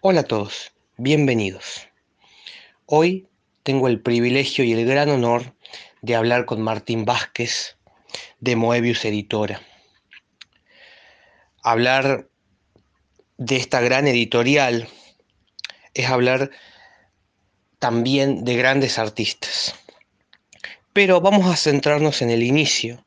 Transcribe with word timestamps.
Hola 0.00 0.20
a 0.20 0.22
todos, 0.22 0.70
bienvenidos. 0.96 1.88
Hoy 2.86 3.26
tengo 3.64 3.88
el 3.88 4.00
privilegio 4.00 4.64
y 4.64 4.72
el 4.72 4.86
gran 4.86 5.08
honor 5.08 5.56
de 6.02 6.14
hablar 6.14 6.44
con 6.44 6.62
Martín 6.62 7.04
Vázquez 7.04 7.76
de 8.38 8.54
Moebius 8.54 9.04
Editora. 9.04 9.60
Hablar 11.64 12.28
de 13.38 13.56
esta 13.56 13.80
gran 13.80 14.06
editorial 14.06 14.86
es 15.94 16.06
hablar 16.06 16.52
también 17.80 18.44
de 18.44 18.54
grandes 18.54 19.00
artistas. 19.00 19.74
Pero 20.92 21.20
vamos 21.20 21.52
a 21.52 21.56
centrarnos 21.56 22.22
en 22.22 22.30
el 22.30 22.44
inicio 22.44 23.04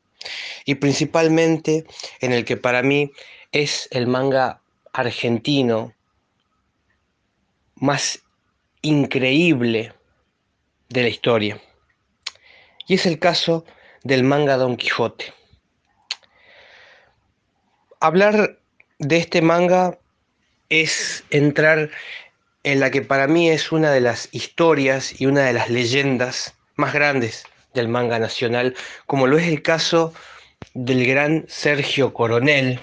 y 0.66 0.74
principalmente 0.74 1.86
en 2.20 2.32
el 2.32 2.44
que 2.44 2.58
para 2.58 2.82
mí 2.82 3.12
es 3.50 3.88
el 3.92 4.06
manga 4.06 4.60
argentino 4.92 5.94
más 7.82 8.22
increíble 8.80 9.92
de 10.88 11.02
la 11.02 11.08
historia. 11.08 11.60
Y 12.86 12.94
es 12.94 13.06
el 13.06 13.18
caso 13.18 13.64
del 14.04 14.22
manga 14.22 14.56
Don 14.56 14.76
Quijote. 14.76 15.34
Hablar 17.98 18.60
de 19.00 19.16
este 19.16 19.42
manga 19.42 19.98
es 20.68 21.24
entrar 21.30 21.90
en 22.62 22.78
la 22.78 22.92
que 22.92 23.02
para 23.02 23.26
mí 23.26 23.50
es 23.50 23.72
una 23.72 23.90
de 23.90 24.00
las 24.00 24.28
historias 24.30 25.20
y 25.20 25.26
una 25.26 25.42
de 25.42 25.52
las 25.52 25.68
leyendas 25.68 26.54
más 26.76 26.92
grandes 26.92 27.44
del 27.74 27.88
manga 27.88 28.20
nacional, 28.20 28.76
como 29.06 29.26
lo 29.26 29.38
es 29.38 29.48
el 29.48 29.60
caso 29.60 30.14
del 30.74 31.04
gran 31.04 31.46
Sergio 31.48 32.14
Coronel, 32.14 32.78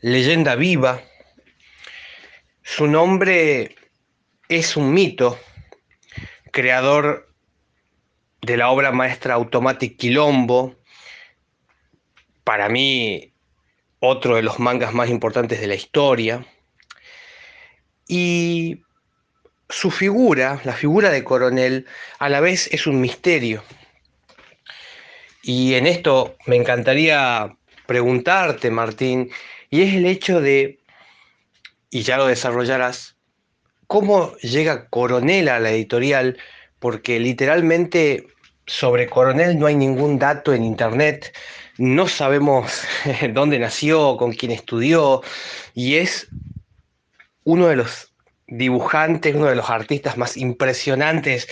leyenda 0.00 0.56
viva. 0.56 1.02
Su 2.72 2.86
nombre 2.86 3.74
es 4.48 4.76
un 4.76 4.94
mito, 4.94 5.36
creador 6.52 7.28
de 8.42 8.56
la 8.56 8.70
obra 8.70 8.92
maestra 8.92 9.34
Automatic 9.34 9.96
Quilombo, 9.96 10.76
para 12.44 12.68
mí 12.68 13.34
otro 13.98 14.36
de 14.36 14.42
los 14.42 14.60
mangas 14.60 14.94
más 14.94 15.10
importantes 15.10 15.60
de 15.60 15.66
la 15.66 15.74
historia. 15.74 16.46
Y 18.06 18.82
su 19.68 19.90
figura, 19.90 20.60
la 20.62 20.74
figura 20.74 21.10
de 21.10 21.24
Coronel, 21.24 21.86
a 22.20 22.28
la 22.28 22.38
vez 22.38 22.68
es 22.72 22.86
un 22.86 23.00
misterio. 23.00 23.64
Y 25.42 25.74
en 25.74 25.88
esto 25.88 26.36
me 26.46 26.54
encantaría 26.54 27.52
preguntarte, 27.86 28.70
Martín, 28.70 29.28
y 29.70 29.82
es 29.82 29.94
el 29.94 30.06
hecho 30.06 30.40
de, 30.40 30.79
y 31.90 32.02
ya 32.02 32.16
lo 32.16 32.26
desarrollarás, 32.26 33.16
cómo 33.86 34.36
llega 34.36 34.88
Coronel 34.88 35.48
a 35.48 35.58
la 35.58 35.70
editorial, 35.70 36.38
porque 36.78 37.18
literalmente 37.18 38.28
sobre 38.66 39.08
Coronel 39.08 39.58
no 39.58 39.66
hay 39.66 39.74
ningún 39.74 40.18
dato 40.18 40.54
en 40.54 40.64
internet, 40.64 41.36
no 41.78 42.06
sabemos 42.06 42.82
dónde 43.32 43.58
nació, 43.58 44.16
con 44.16 44.32
quién 44.32 44.52
estudió, 44.52 45.22
y 45.74 45.96
es 45.96 46.28
uno 47.44 47.66
de 47.66 47.76
los 47.76 48.12
dibujantes, 48.46 49.34
uno 49.34 49.46
de 49.46 49.56
los 49.56 49.70
artistas 49.70 50.16
más 50.16 50.36
impresionantes 50.36 51.48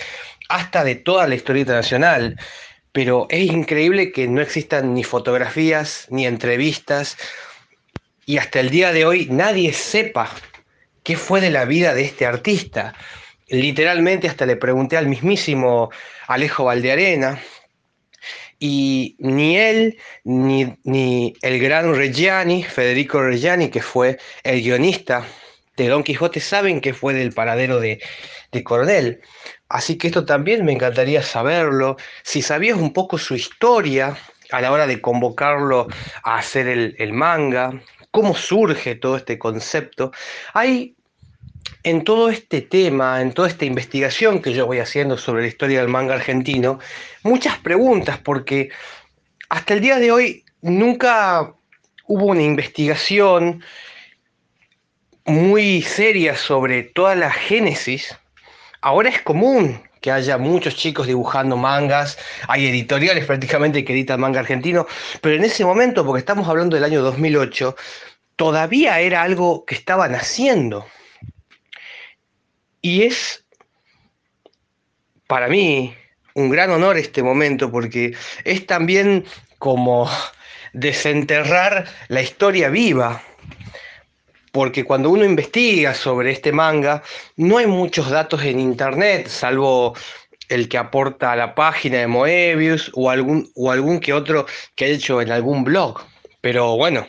hasta 0.49 0.83
de 0.83 0.95
toda 0.95 1.27
la 1.27 1.35
historia 1.35 1.61
internacional. 1.61 2.37
Pero 2.91 3.27
es 3.29 3.51
increíble 3.51 4.11
que 4.11 4.27
no 4.27 4.41
existan 4.41 4.93
ni 4.93 5.03
fotografías, 5.03 6.07
ni 6.09 6.25
entrevistas, 6.25 7.17
y 8.29 8.37
hasta 8.37 8.59
el 8.59 8.69
día 8.69 8.93
de 8.93 9.07
hoy 9.07 9.27
nadie 9.31 9.73
sepa 9.73 10.29
qué 11.01 11.17
fue 11.17 11.41
de 11.41 11.49
la 11.49 11.65
vida 11.65 11.95
de 11.95 12.03
este 12.03 12.27
artista. 12.27 12.93
Literalmente 13.47 14.27
hasta 14.27 14.45
le 14.45 14.55
pregunté 14.55 14.97
al 14.97 15.07
mismísimo 15.07 15.89
Alejo 16.27 16.65
Valdearena, 16.65 17.41
y 18.59 19.15
ni 19.17 19.57
él, 19.57 19.97
ni, 20.25 20.77
ni, 20.83 21.33
el 21.41 21.59
gran 21.59 21.95
Reggiani, 21.95 22.63
Federico 22.63 23.19
Reggiani, 23.19 23.69
que 23.69 23.81
fue 23.81 24.19
el 24.43 24.61
guionista 24.61 25.25
de 25.75 25.87
Don 25.87 26.03
Quijote, 26.03 26.39
saben 26.39 26.81
que 26.81 26.93
fue 26.93 27.15
del 27.15 27.33
paradero 27.33 27.79
de, 27.79 27.99
de 28.51 28.63
Coronel. 28.63 29.21
Así 29.69 29.97
que 29.97 30.05
esto 30.05 30.23
también 30.23 30.63
me 30.65 30.73
encantaría 30.73 31.23
saberlo. 31.23 31.97
Si 32.21 32.43
sabías 32.43 32.77
un 32.77 32.93
poco 32.93 33.17
su 33.17 33.33
historia 33.33 34.15
a 34.51 34.61
la 34.61 34.71
hora 34.71 34.85
de 34.85 35.01
convocarlo 35.01 35.87
a 36.23 36.37
hacer 36.37 36.67
el, 36.67 36.95
el 36.99 37.11
manga, 37.13 37.81
cómo 38.11 38.35
surge 38.35 38.95
todo 38.95 39.17
este 39.17 39.37
concepto. 39.37 40.11
Hay 40.53 40.95
en 41.83 42.03
todo 42.03 42.29
este 42.29 42.61
tema, 42.61 43.21
en 43.21 43.33
toda 43.33 43.47
esta 43.47 43.65
investigación 43.65 44.41
que 44.41 44.53
yo 44.53 44.65
voy 44.65 44.79
haciendo 44.79 45.17
sobre 45.17 45.43
la 45.43 45.47
historia 45.47 45.79
del 45.79 45.87
manga 45.87 46.15
argentino, 46.15 46.79
muchas 47.23 47.57
preguntas, 47.59 48.17
porque 48.17 48.69
hasta 49.49 49.73
el 49.73 49.81
día 49.81 49.97
de 49.99 50.11
hoy 50.11 50.43
nunca 50.61 51.53
hubo 52.05 52.25
una 52.25 52.43
investigación 52.43 53.63
muy 55.25 55.81
seria 55.81 56.35
sobre 56.35 56.83
toda 56.83 57.15
la 57.15 57.31
génesis. 57.31 58.17
Ahora 58.81 59.09
es 59.09 59.21
común 59.21 59.88
que 60.01 60.11
haya 60.11 60.37
muchos 60.37 60.75
chicos 60.75 61.07
dibujando 61.07 61.57
mangas, 61.57 62.17
hay 62.47 62.67
editoriales 62.67 63.25
prácticamente 63.25 63.83
que 63.83 63.93
editan 63.93 64.19
manga 64.19 64.39
argentino, 64.39 64.87
pero 65.21 65.35
en 65.35 65.43
ese 65.43 65.65
momento, 65.65 66.05
porque 66.05 66.19
estamos 66.19 66.47
hablando 66.47 66.75
del 66.75 66.85
año 66.85 67.01
2008, 67.01 67.75
todavía 68.35 68.99
era 68.99 69.21
algo 69.21 69.65
que 69.65 69.75
estaba 69.75 70.07
naciendo. 70.07 70.85
Y 72.81 73.03
es 73.03 73.43
para 75.27 75.47
mí 75.47 75.93
un 76.33 76.49
gran 76.49 76.71
honor 76.71 76.97
este 76.97 77.21
momento 77.21 77.69
porque 77.69 78.15
es 78.45 78.65
también 78.65 79.25
como 79.57 80.09
desenterrar 80.73 81.85
la 82.07 82.21
historia 82.21 82.69
viva. 82.69 83.21
Porque 84.51 84.83
cuando 84.83 85.09
uno 85.09 85.23
investiga 85.25 85.93
sobre 85.93 86.31
este 86.31 86.51
manga, 86.51 87.03
no 87.35 87.57
hay 87.57 87.67
muchos 87.67 88.09
datos 88.09 88.43
en 88.43 88.59
internet, 88.59 89.27
salvo 89.27 89.95
el 90.49 90.67
que 90.67 90.77
aporta 90.77 91.31
a 91.31 91.35
la 91.35 91.55
página 91.55 91.99
de 91.99 92.07
Moebius 92.07 92.91
o 92.95 93.09
algún, 93.09 93.51
o 93.55 93.71
algún 93.71 93.99
que 93.99 94.13
otro 94.13 94.47
que 94.75 94.85
ha 94.85 94.87
hecho 94.87 95.21
en 95.21 95.31
algún 95.31 95.63
blog. 95.63 96.01
Pero 96.41 96.75
bueno, 96.75 97.07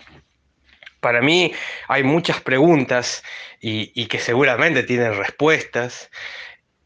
para 1.00 1.22
mí 1.22 1.52
hay 1.88 2.02
muchas 2.02 2.40
preguntas 2.40 3.22
y, 3.60 4.06
que 4.06 4.18
seguramente 4.18 4.82
tienen 4.82 5.16
respuestas. 5.16 6.10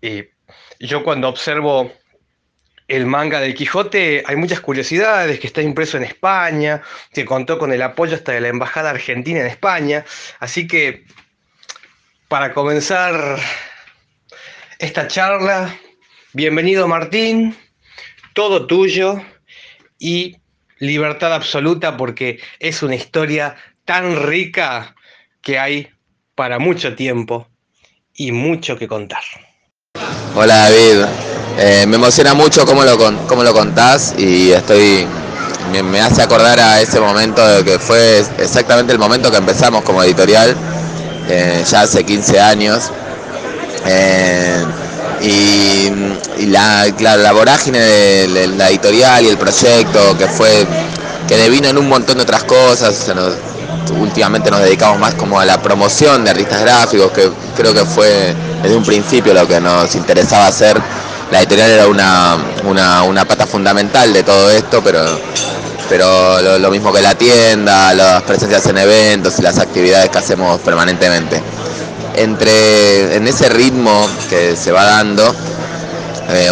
Y 0.00 0.25
yo 0.81 1.04
cuando 1.04 1.28
observo 1.28 1.92
el 2.89 3.06
manga 3.06 3.41
del 3.41 3.55
Quijote 3.55 4.22
hay 4.27 4.37
muchas 4.37 4.61
curiosidades, 4.61 5.41
que 5.41 5.47
está 5.47 5.62
impreso 5.62 5.97
en 5.97 6.05
España, 6.05 6.83
que 7.12 7.25
contó 7.25 7.59
con 7.59 7.72
el 7.72 7.83
apoyo 7.83 8.15
hasta 8.15 8.33
de 8.33 8.41
la 8.41 8.49
Embajada 8.49 8.91
Argentina 8.91 9.41
en 9.41 9.47
España. 9.47 10.05
Así 10.39 10.67
que, 10.67 11.05
para 12.28 12.53
comenzar 12.53 13.39
esta 14.78 15.09
charla, 15.09 15.75
bienvenido 16.33 16.87
Martín, 16.87 17.56
todo 18.34 18.67
tuyo 18.67 19.22
y 19.99 20.37
libertad 20.78 21.33
absoluta 21.33 21.97
porque 21.97 22.41
es 22.59 22.83
una 22.83 22.97
historia 22.97 23.56
tan 23.84 24.22
rica 24.27 24.95
que 25.41 25.59
hay 25.59 25.89
para 26.34 26.59
mucho 26.59 26.95
tiempo 26.95 27.49
y 28.15 28.33
mucho 28.33 28.77
que 28.77 28.89
contar. 28.89 29.22
Hola 30.34 30.56
David, 30.56 31.05
eh, 31.59 31.84
me 31.87 31.97
emociona 31.97 32.34
mucho 32.34 32.66
cómo 32.66 32.82
lo, 32.82 32.98
cómo 33.26 33.42
lo 33.42 33.53
contás 33.53 34.15
y 34.19 34.50
estoy 34.53 35.06
me, 35.82 36.00
hace 36.00 36.22
acordar 36.22 36.60
a 36.60 36.81
ese 36.81 37.00
momento 37.00 37.47
de 37.47 37.65
que 37.65 37.78
fue 37.78 38.25
exactamente 38.38 38.92
el 38.92 38.98
momento 38.98 39.31
que 39.31 39.38
empezamos 39.38 39.82
como 39.82 40.03
editorial, 40.03 40.54
eh, 41.28 41.65
ya 41.69 41.82
hace 41.82 42.04
15 42.04 42.41
años. 42.41 42.91
Eh, 43.86 44.65
y, 45.22 45.91
la, 46.47 46.86
la 46.98 47.33
vorágine 47.33 47.78
de, 47.78 48.48
la 48.57 48.68
editorial 48.68 49.24
y 49.24 49.28
el 49.28 49.39
proyecto 49.39 50.16
que 50.18 50.27
fue 50.27 50.66
que 51.28 51.36
devino 51.36 51.68
en 51.68 51.78
un 51.78 51.89
montón 51.89 52.16
de 52.16 52.24
otras 52.24 52.45
cosas, 52.45 53.10
últimamente 53.98 54.50
nos 54.50 54.60
dedicamos 54.60 54.98
más 54.98 55.15
como 55.15 55.41
a 55.41 55.45
la 55.45 55.62
promoción 55.62 56.24
de 56.24 56.30
artistas 56.30 56.60
gráficos, 56.60 57.12
que 57.12 57.30
creo 57.57 57.72
que 57.72 57.84
fue 57.84 58.34
desde 58.62 58.77
un 58.77 58.84
principio 58.84 59.33
lo 59.33 59.47
que 59.47 59.60
nos 59.60 59.95
interesaba 59.95 60.48
hacer. 60.48 60.80
La 61.30 61.41
editorial 61.41 61.71
era 61.71 61.86
una, 61.88 63.24
pata 63.24 63.47
fundamental 63.47 64.12
de 64.12 64.22
todo 64.22 64.50
esto, 64.50 64.82
pero, 64.82 65.03
pero 65.88 66.59
lo, 66.59 66.71
mismo 66.71 66.92
que 66.92 67.00
la 67.00 67.15
tienda, 67.15 67.92
las 67.94 68.22
presencias 68.22 68.66
en 68.66 68.78
eventos 68.78 69.38
y 69.38 69.42
las 69.42 69.59
actividades 69.59 70.10
que 70.10 70.18
hacemos 70.18 70.60
permanentemente. 70.60 71.42
Entre, 72.16 73.16
en 73.16 73.26
ese 73.26 73.48
ritmo 73.48 74.09
que 74.30 74.54
se 74.54 74.71
va 74.71 74.84
dando, 74.84 75.34
eh, 76.30 76.50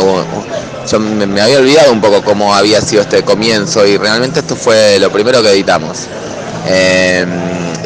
yo 0.90 1.00
me, 1.00 1.40
había 1.40 1.58
olvidado 1.58 1.92
un 1.92 2.00
poco 2.00 2.22
cómo 2.22 2.54
había 2.54 2.80
sido 2.80 3.02
este 3.02 3.22
comienzo 3.22 3.86
y 3.86 3.96
realmente 3.96 4.40
esto 4.40 4.56
fue 4.56 4.98
lo 4.98 5.10
primero 5.10 5.42
que 5.42 5.50
editamos. 5.50 6.06
Eh, 6.66 7.24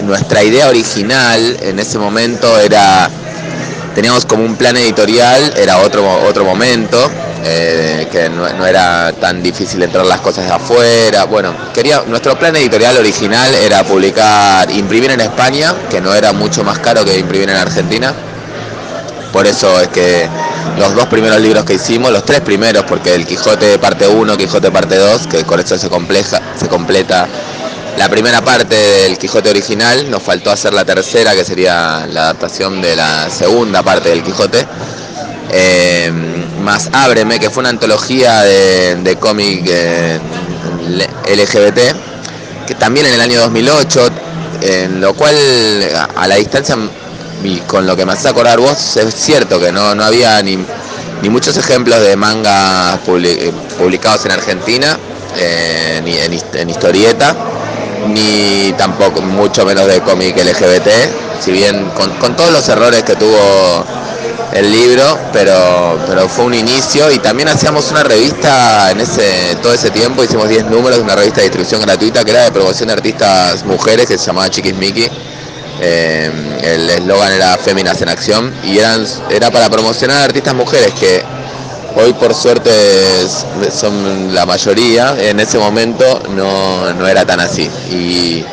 nuestra 0.04 0.42
idea 0.42 0.68
original 0.68 1.58
en 1.60 1.78
ese 1.78 1.98
momento 1.98 2.58
era, 2.58 3.10
teníamos 3.96 4.26
como 4.26 4.44
un 4.44 4.56
plan 4.56 4.76
editorial, 4.76 5.54
era 5.56 5.78
otro, 5.78 6.06
otro 6.28 6.44
momento, 6.44 7.10
eh, 7.42 8.06
que 8.12 8.28
no, 8.28 8.66
era 8.66 9.10
tan 9.14 9.42
difícil 9.42 9.82
entrar 9.82 10.04
las 10.04 10.20
cosas 10.20 10.44
de 10.44 10.52
afuera. 10.52 11.24
Bueno, 11.24 11.54
quería, 11.72 12.02
nuestro 12.06 12.38
plan 12.38 12.54
editorial 12.56 12.98
original 12.98 13.54
era 13.54 13.82
publicar, 13.84 14.70
imprimir 14.70 15.12
en 15.12 15.22
España, 15.22 15.74
que 15.90 16.02
no 16.02 16.14
era 16.14 16.34
mucho 16.34 16.62
más 16.62 16.78
caro 16.78 17.06
que 17.06 17.18
imprimir 17.18 17.48
en 17.48 17.56
Argentina. 17.56 18.12
Por 19.32 19.46
eso 19.46 19.80
es 19.80 19.88
que 19.88 20.28
los 20.78 20.94
dos 20.94 21.06
primeros 21.06 21.40
libros 21.40 21.64
que 21.64 21.74
hicimos, 21.74 22.12
los 22.12 22.24
tres 22.26 22.42
primeros, 22.42 22.84
porque 22.84 23.14
el 23.14 23.24
Quijote 23.24 23.78
parte 23.78 24.06
1, 24.06 24.36
Quijote 24.36 24.70
parte 24.70 24.96
2, 24.96 25.26
que 25.26 25.44
con 25.44 25.58
eso 25.58 25.78
se, 25.78 25.88
compleja, 25.88 26.42
se 26.54 26.68
completa 26.68 27.26
la 27.96 28.10
primera 28.10 28.42
parte 28.42 28.74
del 28.74 29.16
Quijote 29.16 29.48
original, 29.48 30.10
nos 30.10 30.22
faltó 30.22 30.50
hacer 30.50 30.74
la 30.74 30.84
tercera, 30.84 31.34
que 31.34 31.44
sería 31.44 32.06
la 32.06 32.24
adaptación 32.24 32.82
de 32.82 32.94
la 32.94 33.30
segunda 33.30 33.82
parte 33.82 34.10
del 34.10 34.22
Quijote. 34.22 34.66
Eh, 35.50 36.12
más 36.62 36.90
Ábreme, 36.92 37.40
que 37.40 37.48
fue 37.48 37.62
una 37.62 37.70
antología 37.70 38.42
de, 38.42 39.16
cómic 39.18 39.64
eh, 39.66 40.18
LGBT, 41.34 42.66
que 42.66 42.74
también 42.74 43.06
en 43.06 43.14
el 43.14 43.20
año 43.20 43.40
2008, 43.40 44.10
en 44.60 45.00
lo 45.00 45.14
cual 45.14 45.34
a 46.16 46.26
la 46.26 46.34
distancia 46.34 46.76
y 47.42 47.58
con 47.60 47.86
lo 47.86 47.96
que 47.96 48.04
me 48.04 48.12
haces 48.12 48.26
acordar 48.26 48.58
vos, 48.58 48.96
es 48.96 49.14
cierto 49.14 49.58
que 49.58 49.72
no, 49.72 49.94
no 49.94 50.04
había 50.04 50.42
ni, 50.42 50.58
muchos 51.30 51.56
ejemplos 51.56 52.00
de 52.02 52.14
mangas 52.14 52.98
eh, 53.06 53.52
publicados 53.78 54.26
en 54.26 54.32
Argentina, 54.32 54.98
ni 56.04 56.16
en 56.18 56.70
historieta 56.70 57.34
ni 58.08 58.72
tampoco 58.76 59.20
mucho 59.22 59.64
menos 59.64 59.86
de 59.86 60.00
cómic 60.00 60.36
LGBT, 60.36 60.88
si 61.40 61.52
bien 61.52 61.90
con, 61.94 62.36
todos 62.36 62.52
los 62.52 62.68
errores 62.68 63.02
que 63.02 63.16
tuvo 63.16 63.84
el 64.52 64.70
libro, 64.70 65.18
pero, 65.32 65.98
pero 66.06 66.28
fue 66.28 66.46
un 66.46 66.54
inicio 66.54 67.10
y 67.10 67.18
también 67.18 67.48
hacíamos 67.48 67.90
una 67.90 68.02
revista 68.02 68.90
en 68.90 69.00
ese 69.00 69.56
todo 69.62 69.72
ese 69.72 69.90
tiempo, 69.90 70.24
hicimos 70.24 70.48
10 70.48 70.66
números 70.66 70.98
de 70.98 71.04
una 71.04 71.14
revista 71.14 71.36
de 71.40 71.44
distribución 71.44 71.80
gratuita 71.82 72.24
que 72.24 72.30
era 72.30 72.44
de 72.44 72.52
promoción 72.52 72.88
de 72.88 72.94
artistas 72.94 73.64
mujeres 73.64 74.06
que 74.06 74.18
se 74.18 74.26
llamaba 74.26 74.50
Chiquis 74.50 74.74
Mickey. 74.74 75.10
Eh, 75.78 76.30
el 76.62 76.88
eslogan 76.88 77.32
era 77.32 77.58
Féminas 77.58 78.00
en 78.00 78.08
Acción 78.08 78.54
y 78.64 78.78
eran, 78.78 79.06
era 79.28 79.50
para 79.50 79.68
promocionar 79.68 80.22
artistas 80.22 80.54
mujeres 80.54 80.94
que 80.94 81.22
Hoy 81.98 82.12
por 82.12 82.34
suerte 82.34 82.70
son 83.72 84.34
la 84.34 84.44
mayoría, 84.44 85.16
en 85.18 85.40
ese 85.40 85.58
momento 85.58 86.22
no, 86.28 87.08
era 87.08 87.24
tan 87.24 87.40
así. 87.40 87.70
Y 87.90 88.44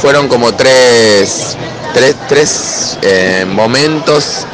fueron 0.00 0.26
como 0.26 0.52
tres, 0.52 1.56
tres, 2.28 2.98
eh, 3.00 3.46
momentos 3.48 4.44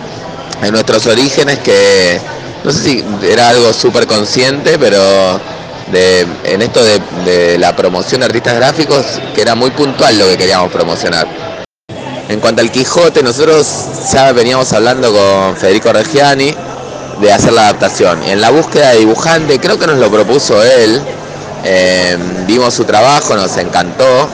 en 0.62 0.72
nuestros 0.72 1.06
orígenes 1.06 1.60
que 1.60 2.20
no 2.62 2.72
sé 2.72 2.78
si 2.78 3.04
era 3.26 3.48
algo 3.48 3.72
súper 3.72 4.06
consciente, 4.06 4.78
pero 4.78 5.40
en 5.94 6.60
esto 6.60 6.84
de, 6.84 7.00
de, 7.24 7.58
la 7.58 7.74
promoción 7.74 8.20
de 8.20 8.26
artistas 8.26 8.54
gráficos, 8.56 9.06
que 9.34 9.40
era 9.40 9.54
muy 9.54 9.70
puntual 9.70 10.18
lo 10.18 10.26
que 10.26 10.36
queríamos 10.36 10.70
promocionar. 10.70 11.26
En 12.28 12.38
cuanto 12.40 12.60
al 12.60 12.70
Quijote, 12.70 13.22
nosotros 13.22 13.66
ya 14.12 14.30
veníamos 14.32 14.74
hablando 14.74 15.10
con 15.10 15.56
Federico 15.56 15.90
Reggiani, 15.90 16.54
de 17.20 17.32
hacer 17.32 17.52
la 17.52 17.62
adaptación. 17.62 18.22
En 18.24 18.40
la 18.40 18.50
búsqueda 18.50 18.90
de 18.90 18.98
dibujante, 18.98 19.58
creo 19.58 19.78
que 19.78 19.86
nos 19.86 19.98
lo 19.98 20.10
propuso 20.10 20.62
él, 20.62 21.00
eh, 21.64 22.16
vimos 22.46 22.74
su 22.74 22.84
trabajo, 22.84 23.34
nos 23.34 23.56
encantó 23.56 24.28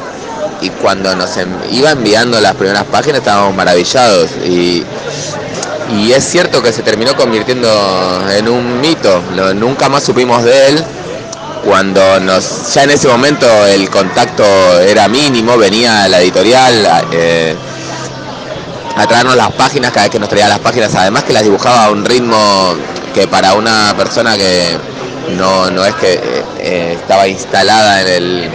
y 0.61 0.71
cuando 0.71 1.15
nos 1.17 1.31
iba 1.71 1.91
enviando 1.91 2.41
las 2.41 2.55
primeras 2.55 2.85
páginas 2.85 3.19
estábamos 3.19 3.55
maravillados 3.55 4.31
y, 4.47 4.85
y 5.97 6.13
es 6.13 6.25
cierto 6.25 6.63
que 6.63 6.73
se 6.73 6.83
terminó 6.83 7.17
convirtiendo 7.17 7.69
en 8.31 8.49
un 8.49 8.81
mito, 8.81 9.23
nunca 9.55 9.89
más 9.89 10.05
supimos 10.05 10.45
de 10.45 10.69
él. 10.69 10.85
Cuando 11.65 12.21
nos, 12.21 12.75
ya 12.75 12.85
en 12.85 12.91
ese 12.91 13.09
momento 13.09 13.47
el 13.67 13.89
contacto 13.89 14.45
era 14.81 15.09
mínimo, 15.09 15.57
venía 15.57 16.07
la 16.09 16.21
editorial, 16.21 17.07
eh, 17.11 17.57
a 18.97 19.07
traernos 19.07 19.37
las 19.37 19.53
páginas 19.53 19.91
cada 19.91 20.05
vez 20.05 20.13
que 20.13 20.19
nos 20.19 20.29
traía 20.29 20.49
las 20.49 20.61
páginas, 20.61 20.95
además 20.95 21.25
que 21.25 21.33
las 21.33 21.43
dibujaba 21.43 21.87
a 21.87 21.91
un 21.91 22.05
ritmo 22.05 22.75
que 23.13 23.27
para 23.27 23.55
una 23.55 23.95
persona 23.97 24.37
que 24.37 24.77
no, 25.37 25.85
es 25.85 25.95
que 25.95 26.21
eh, 26.59 26.93
estaba 27.01 27.27
instalada 27.27 28.03
en 28.03 28.09
el, 28.09 28.51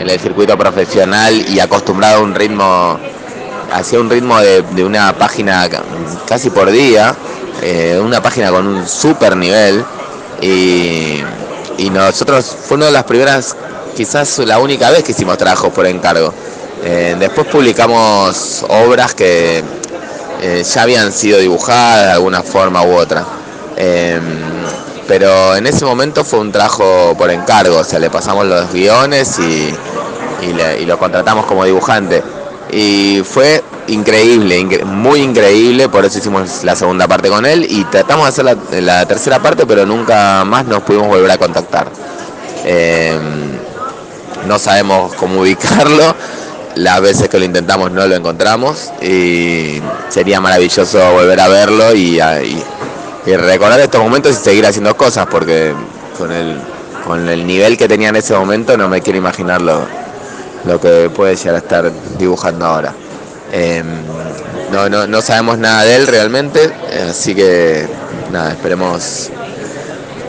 en 0.00 0.10
el 0.10 0.20
circuito 0.20 0.56
profesional 0.56 1.44
y 1.48 1.58
acostumbrada 1.60 2.16
a 2.16 2.20
un 2.20 2.34
ritmo, 2.34 2.98
hacía 3.72 4.00
un 4.00 4.10
ritmo 4.10 4.38
de, 4.40 4.84
una 4.84 5.12
página 5.14 5.68
casi 6.26 6.50
por 6.50 6.70
día, 6.70 7.14
eh, 7.62 8.00
una 8.02 8.22
página 8.22 8.50
con 8.50 8.66
un 8.66 8.86
super 8.86 9.36
nivel 9.36 9.84
y, 10.40 11.22
y 11.78 11.90
nosotros 11.90 12.44
fue 12.66 12.76
una 12.76 12.86
de 12.86 12.92
las 12.92 13.04
primeras, 13.04 13.56
quizás 13.96 14.38
la 14.40 14.58
única 14.58 14.90
vez 14.90 15.02
que 15.02 15.12
hicimos 15.12 15.36
trabajos 15.38 15.72
por 15.72 15.86
encargo. 15.86 16.32
Eh, 16.86 17.16
después 17.18 17.46
publicamos 17.46 18.62
obras 18.68 19.14
que 19.14 19.64
eh, 20.42 20.62
ya 20.62 20.82
habían 20.82 21.12
sido 21.12 21.38
dibujadas 21.38 22.08
de 22.08 22.12
alguna 22.12 22.42
forma 22.42 22.82
u 22.82 22.94
otra. 22.94 23.24
Em, 23.74 24.20
pero 25.08 25.56
en 25.56 25.66
ese 25.66 25.86
momento 25.86 26.24
fue 26.24 26.40
un 26.40 26.52
trabajo 26.52 27.14
por 27.16 27.30
encargo, 27.30 27.78
o 27.78 27.84
sea, 27.84 27.98
le 27.98 28.10
pasamos 28.10 28.44
los 28.44 28.70
guiones 28.70 29.38
y, 29.38 29.74
lo 30.84 30.98
contratamos 30.98 31.46
como 31.46 31.64
dibujante. 31.64 32.22
Y 32.70 33.22
fue 33.24 33.64
increíble, 33.86 34.84
muy 34.84 35.20
increíble, 35.20 35.88
por 35.88 36.04
eso 36.04 36.18
hicimos 36.18 36.64
la 36.64 36.76
segunda 36.76 37.08
parte 37.08 37.30
con 37.30 37.46
él 37.46 37.66
y 37.66 37.84
tratamos 37.84 38.24
de 38.24 38.28
hacer 38.28 38.82
la, 38.82 39.06
tercera 39.06 39.38
parte, 39.38 39.64
pero 39.64 39.86
nunca 39.86 40.44
más 40.44 40.66
nos 40.66 40.82
pudimos 40.82 41.08
volver 41.08 41.30
a 41.30 41.38
contactar. 41.38 41.86
No 44.46 44.58
sabemos 44.58 45.14
cómo 45.14 45.40
ubicarlo, 45.40 46.14
las 46.76 47.00
veces 47.00 47.28
que 47.28 47.38
lo 47.38 47.44
intentamos 47.44 47.90
no 47.92 48.06
lo 48.06 48.14
encontramos 48.14 48.92
y 49.00 49.80
sería 50.08 50.40
maravilloso 50.40 51.12
volver 51.12 51.40
a 51.40 51.48
verlo 51.48 51.94
y, 51.94 52.20
recordar 53.26 53.80
estos 53.80 54.02
momentos 54.02 54.32
y 54.32 54.34
seguir 54.34 54.66
haciendo 54.66 54.96
cosas 54.96 55.26
porque 55.30 55.72
con 56.18 56.30
el, 56.30 56.58
con 57.06 57.28
el 57.28 57.46
nivel 57.46 57.76
que 57.76 57.88
tenía 57.88 58.10
en 58.10 58.16
ese 58.16 58.34
momento 58.34 58.76
no 58.76 58.88
me 58.88 59.00
quiero 59.00 59.18
imaginar 59.18 59.62
lo, 59.62 59.86
que 60.80 61.10
puede 61.10 61.36
llegar 61.36 61.54
a 61.54 61.58
estar 61.58 61.92
dibujando 62.18 62.66
ahora. 62.66 62.94
Em, 63.52 63.86
no, 64.72 64.88
no, 64.88 65.06
no 65.06 65.22
sabemos 65.22 65.58
nada 65.58 65.84
de 65.84 65.96
él 65.96 66.06
realmente, 66.06 66.70
así 67.08 67.34
que 67.34 67.86
nada, 68.32 68.50
esperemos 68.50 69.30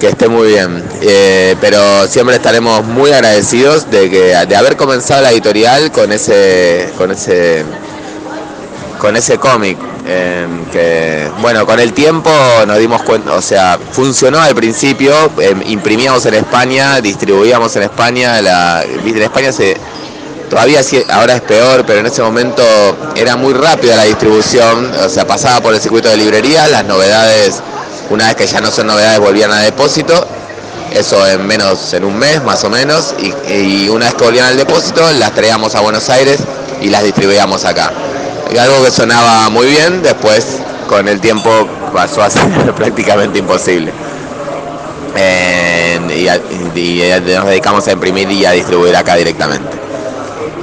que 0.05 0.11
esté 0.11 0.27
muy 0.27 0.49
bien. 0.49 0.83
Eh, 1.01 1.55
pero 1.59 2.07
siempre 2.07 2.35
estaremos 2.35 2.85
muy 2.85 3.11
agradecidos 3.11 3.89
de 3.89 4.09
que 4.11 4.45
de 4.47 4.55
haber 4.55 4.77
comenzado 4.77 5.23
la 5.23 5.31
editorial 5.31 5.91
con 5.91 6.11
ese 6.11 6.91
con 6.95 7.09
ese 7.09 7.65
con 8.99 9.15
ese 9.15 9.39
cómic 9.39 9.77
em, 10.05 10.65
que 10.65 11.27
bueno 11.41 11.65
con 11.65 11.79
el 11.79 11.91
tiempo 11.93 12.29
nos 12.67 12.77
dimos 12.77 13.01
cuenta 13.01 13.33
o 13.33 13.41
sea 13.41 13.79
funcionó 13.91 14.39
al 14.39 14.53
principio 14.53 15.13
em, 15.39 15.61
imprimíamos 15.65 16.23
en 16.27 16.35
España 16.35 17.01
distribuíamos 17.01 17.75
en 17.75 17.83
España 17.83 18.41
la 18.41 18.83
en 18.83 19.21
España 19.21 19.51
se 19.51 19.75
todavía 20.49 20.81
ahora 21.09 21.35
es 21.35 21.41
peor 21.41 21.83
pero 21.85 21.99
en 22.01 22.05
ese 22.05 22.21
momento 22.21 22.63
era 23.15 23.35
muy 23.35 23.53
rápida 23.53 23.95
la 23.95 24.03
distribución 24.03 24.91
o 25.03 25.09
sea 25.09 25.25
pasaba 25.25 25.61
por 25.61 25.73
el 25.73 25.81
circuito 25.81 26.09
de 26.09 26.17
librería 26.17 26.67
las 26.67 26.85
novedades 26.85 27.61
una 28.09 28.27
vez 28.27 28.35
que 28.35 28.47
ya 28.47 28.61
no 28.61 28.71
son 28.71 28.87
novedades 28.87 29.19
volvían 29.19 29.51
a 29.51 29.59
depósito, 29.59 30.27
eso 30.93 31.25
en 31.27 31.45
menos, 31.45 31.93
en 31.93 32.05
un 32.05 32.17
mes 32.17 32.43
más 32.43 32.63
o 32.63 32.69
menos, 32.69 33.15
y, 33.47 33.89
una 33.89 34.05
vez 34.05 34.15
que 34.15 34.23
volvían 34.23 34.47
al 34.47 34.57
depósito 34.57 35.01
las 35.13 35.33
traíamos 35.33 35.75
a 35.75 35.81
Buenos 35.81 36.09
Aires 36.09 36.39
y 36.81 36.89
las 36.89 37.03
distribuíamos 37.03 37.65
acá. 37.65 37.91
Y 38.53 38.57
algo 38.57 38.83
que 38.83 38.91
sonaba 38.91 39.49
muy 39.49 39.67
bien, 39.67 40.01
después 40.01 40.59
con 40.87 41.07
el 41.07 41.19
tiempo 41.19 41.49
pasó 41.93 42.21
a 42.21 42.29
ser 42.31 42.73
prácticamente 42.75 43.39
imposible. 43.39 43.91
y, 46.15 46.27
nos 47.33 47.45
dedicamos 47.45 47.87
a 47.87 47.91
imprimir 47.91 48.31
y 48.31 48.45
a 48.45 48.51
distribuir 48.51 48.95
acá 48.95 49.15
directamente. 49.15 49.69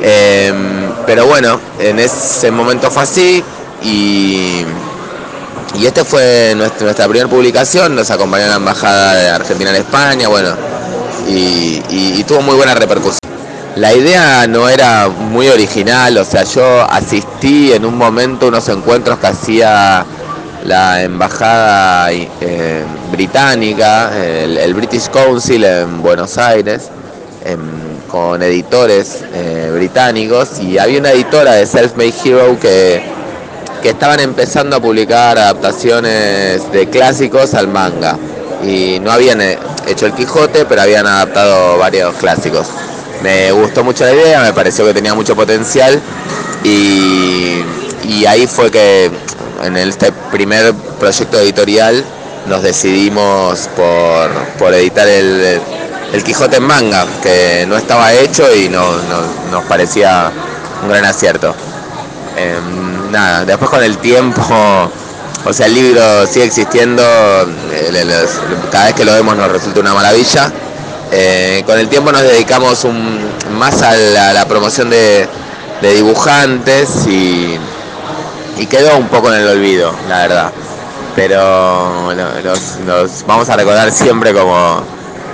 Em, 0.00 0.92
pero 1.06 1.26
bueno, 1.26 1.60
en 1.78 1.98
ese 1.98 2.50
momento 2.50 2.90
fue 2.90 3.02
así 3.02 3.44
y 3.82 4.64
y 5.74 5.86
esta 5.86 6.04
fue 6.04 6.54
nuestra, 6.56 7.08
primera 7.08 7.28
publicación, 7.28 7.94
nos 7.94 8.10
acompañó 8.10 8.46
la 8.46 8.56
Embajada 8.56 9.14
de 9.14 9.28
Argentina 9.30 9.70
en 9.70 9.76
España, 9.76 10.28
bueno, 10.28 10.54
y, 11.28 12.22
tuvo 12.24 12.42
muy 12.42 12.56
buena 12.56 12.74
repercusión. 12.74 13.18
La 13.76 13.92
idea 13.92 14.46
no 14.46 14.68
era 14.68 15.08
muy 15.08 15.48
original, 15.48 16.16
o 16.18 16.24
sea, 16.24 16.44
yo 16.44 16.82
asistí 16.82 17.72
en 17.72 17.84
un 17.84 17.96
momento 17.96 18.46
a 18.46 18.48
unos 18.48 18.68
encuentros 18.68 19.18
que 19.18 19.26
hacía 19.26 20.04
la 20.64 21.02
embajada 21.02 22.12
eh, 22.12 22.84
británica, 23.10 24.12
el, 24.16 24.74
British 24.74 25.08
Council 25.08 25.64
en 25.64 26.02
Buenos 26.02 26.38
Aires, 26.38 26.90
con 28.12 28.42
editores 28.42 29.24
eh, 29.32 29.70
británicos 29.74 30.60
y 30.60 30.76
había 30.78 31.00
una 31.00 31.12
editora 31.12 31.52
de 31.54 31.66
Self 31.66 31.96
Made 31.96 32.12
Hero 32.22 32.58
que, 32.60 33.02
que 33.82 33.90
estaban 33.90 34.20
empezando 34.20 34.76
a 34.76 34.80
publicar 34.80 35.36
adaptaciones 35.36 36.70
de 36.72 36.88
clásicos 36.88 37.52
al 37.54 37.66
manga 37.66 38.16
y 38.64 39.00
no 39.00 39.10
habían 39.10 39.40
eh, 39.40 39.58
hecho 39.88 40.06
el 40.06 40.12
Quijote, 40.12 40.64
pero 40.64 40.82
habían 40.82 41.06
adaptado 41.06 41.78
varios 41.78 42.14
clásicos. 42.14 42.68
Me 43.22 43.50
gustó 43.50 43.82
mucho 43.82 44.04
la 44.04 44.12
idea, 44.12 44.40
me 44.42 44.52
pareció 44.52 44.84
que 44.86 44.94
tenía 44.94 45.14
mucho 45.14 45.34
potencial 45.34 46.00
y, 46.64 47.62
ahí 48.26 48.46
fue 48.46 48.70
que 48.70 49.10
en 49.64 49.76
este 49.76 50.12
primer 50.30 50.72
proyecto 51.00 51.38
editorial 51.40 52.04
nos 52.46 52.62
decidimos 52.62 53.68
por, 53.76 54.30
por 54.58 54.72
editar 54.74 55.08
el, 55.08 55.60
el, 56.12 56.24
Quijote 56.24 56.56
en 56.56 56.62
manga, 56.62 57.04
que 57.22 57.64
no 57.68 57.76
estaba 57.76 58.12
hecho 58.12 58.44
y 58.54 58.68
no, 58.68 58.84
nos 59.50 59.64
parecía 59.64 60.30
un 60.82 60.88
gran 60.88 61.04
acierto. 61.04 61.54
Em, 62.36 62.91
nada, 63.12 63.44
después 63.44 63.70
con 63.70 63.84
el 63.84 63.98
tiempo, 63.98 64.42
o 65.44 65.52
sea, 65.52 65.66
el 65.66 65.74
libro 65.74 66.26
sigue 66.26 66.46
existiendo, 66.46 67.02
cada 68.70 68.86
vez 68.86 68.94
que 68.94 69.04
lo 69.04 69.12
vemos 69.12 69.36
nos 69.36 69.52
resulta 69.52 69.80
una 69.80 69.94
maravilla. 69.94 70.50
Eh, 71.14 71.62
con 71.66 71.78
el 71.78 71.88
tiempo 71.88 72.10
nos 72.10 72.22
dedicamos 72.22 72.86
más 73.58 73.82
a 73.82 73.94
la, 73.94 74.46
promoción 74.46 74.88
de, 74.88 75.28
dibujantes 75.82 77.06
y, 77.06 77.58
quedó 78.70 78.96
un 78.96 79.08
poco 79.08 79.30
en 79.32 79.40
el 79.40 79.48
olvido, 79.48 79.92
la 80.08 80.18
verdad 80.18 80.52
pero 81.14 82.14
nos, 82.14 83.24
vamos 83.26 83.46
a 83.50 83.56
recordar 83.56 83.92
siempre 83.92 84.32
como 84.32 84.82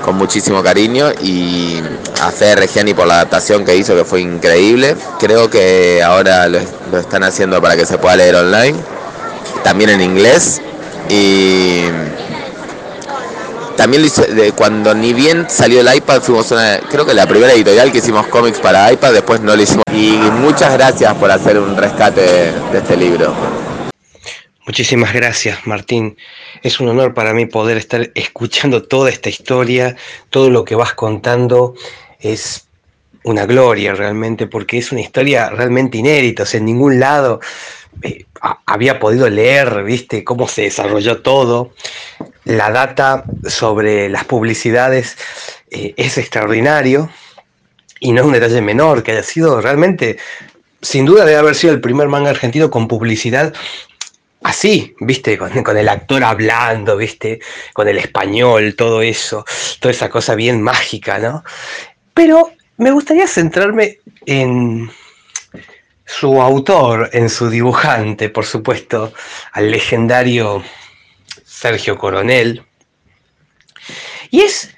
con 0.09 0.17
muchísimo 0.17 0.63
cariño 0.63 1.11
y 1.21 1.83
a 2.23 2.31
Fede 2.31 2.57
Regiani 2.57 2.95
por 2.95 3.07
la 3.07 3.17
adaptación 3.17 3.63
que 3.63 3.77
hizo 3.77 3.95
que 3.95 4.07
fue 4.07 4.23
increíble. 4.23 4.97
Creo 5.19 5.51
que 5.51 6.03
ahora 6.03 6.49
lo, 6.49 6.61
están 6.99 7.25
haciendo 7.25 7.61
para 7.61 7.77
que 7.77 7.85
se 7.85 7.99
pueda 7.99 8.17
leer 8.17 8.37
online, 8.37 8.75
también 9.63 9.91
en 9.91 10.01
inglés 10.01 10.63
y 11.11 11.83
también 13.77 14.11
de 14.35 14.53
cuando 14.53 14.95
ni 14.95 15.13
bien 15.13 15.45
salió 15.51 15.83
el 15.83 15.95
iPad 15.95 16.23
fuimos 16.23 16.51
una, 16.53 16.81
creo 16.91 17.05
que 17.05 17.13
la 17.13 17.27
primera 17.27 17.53
editorial 17.53 17.93
que 17.93 17.99
hicimos 17.99 18.29
cómics 18.29 18.61
para 18.61 18.91
iPad, 18.91 19.13
después 19.13 19.43
no 19.43 19.55
lo 19.55 19.63
hicimos. 19.63 19.85
Y 19.93 20.13
muchas 20.41 20.73
gracias 20.73 21.13
por 21.17 21.31
hacer 21.31 21.59
un 21.59 21.77
rescate 21.77 22.23
de 22.73 22.79
este 22.79 22.97
libro. 22.97 23.35
Muchísimas 24.69 25.15
gracias, 25.15 25.67
Martín. 25.67 26.19
Es 26.63 26.79
un 26.79 26.89
honor 26.89 27.15
para 27.15 27.33
mí 27.33 27.47
poder 27.47 27.79
estar 27.79 28.11
escuchando 28.15 28.83
toda 28.83 29.09
esta 29.09 29.31
historia, 29.31 29.97
todo 30.29 30.51
lo 30.51 30.63
que 30.67 30.75
vas 30.75 30.93
contando. 30.93 31.75
Es 32.21 32.69
una 33.25 33.47
gloria 33.47 33.95
realmente, 33.95 34.47
porque 34.47 34.77
es 34.77 34.93
una 34.93 35.01
historia 35.01 35.49
realmente 35.49 35.97
inédita. 35.97 36.43
O 36.43 36.47
sea, 36.47 36.59
en 36.59 36.67
ningún 36.67 37.01
lado 37.01 37.41
eh, 38.03 38.27
había 38.67 38.99
podido 38.99 39.31
leer, 39.31 39.85
viste, 39.85 40.23
cómo 40.23 40.47
se 40.47 40.65
desarrolló 40.65 41.23
todo. 41.23 41.73
La 42.45 42.71
data 42.71 43.25
sobre 43.47 44.11
las 44.11 44.25
publicidades 44.27 45.17
eh, 45.71 45.95
es 45.97 46.19
extraordinario 46.19 47.09
y 48.01 48.13
no 48.13 48.21
es 48.21 48.27
un 48.27 48.35
detalle 48.35 48.61
menor 48.61 49.03
que 49.03 49.13
haya 49.13 49.23
sido 49.23 49.63
realmente 49.63 50.19
sin 50.81 51.05
duda 51.05 51.25
debe 51.25 51.39
haber 51.39 51.55
sido 51.55 51.73
el 51.73 51.81
primer 51.81 52.09
manga 52.09 52.31
argentino 52.31 52.71
con 52.71 52.87
publicidad 52.87 53.53
así, 54.43 54.95
viste, 55.01 55.37
con, 55.39 55.77
el 55.77 55.89
actor 55.89 56.25
hablando, 56.25 56.97
viste, 56.97 57.41
con 57.73 57.89
el 57.89 57.99
español, 57.99 58.75
todo 58.77 59.03
eso, 59.03 59.45
toda 59.81 59.93
esa 59.93 60.09
cosa 60.09 60.35
bien 60.35 60.63
mágica, 60.63 61.19
¿no? 61.19 61.45
Pero 62.15 62.53
me 62.77 62.91
gustaría 62.91 63.27
centrarme 63.27 63.99
en 64.27 64.91
su 66.05 66.41
autor, 66.41 67.11
en 67.13 67.29
su 67.29 67.51
dibujante, 67.51 68.29
por 68.29 68.47
supuesto, 68.47 69.13
al 69.53 69.71
legendario 69.71 70.65
Sergio 71.45 71.99
Coronel. 71.99 72.63
Y 74.31 74.41
es 74.41 74.75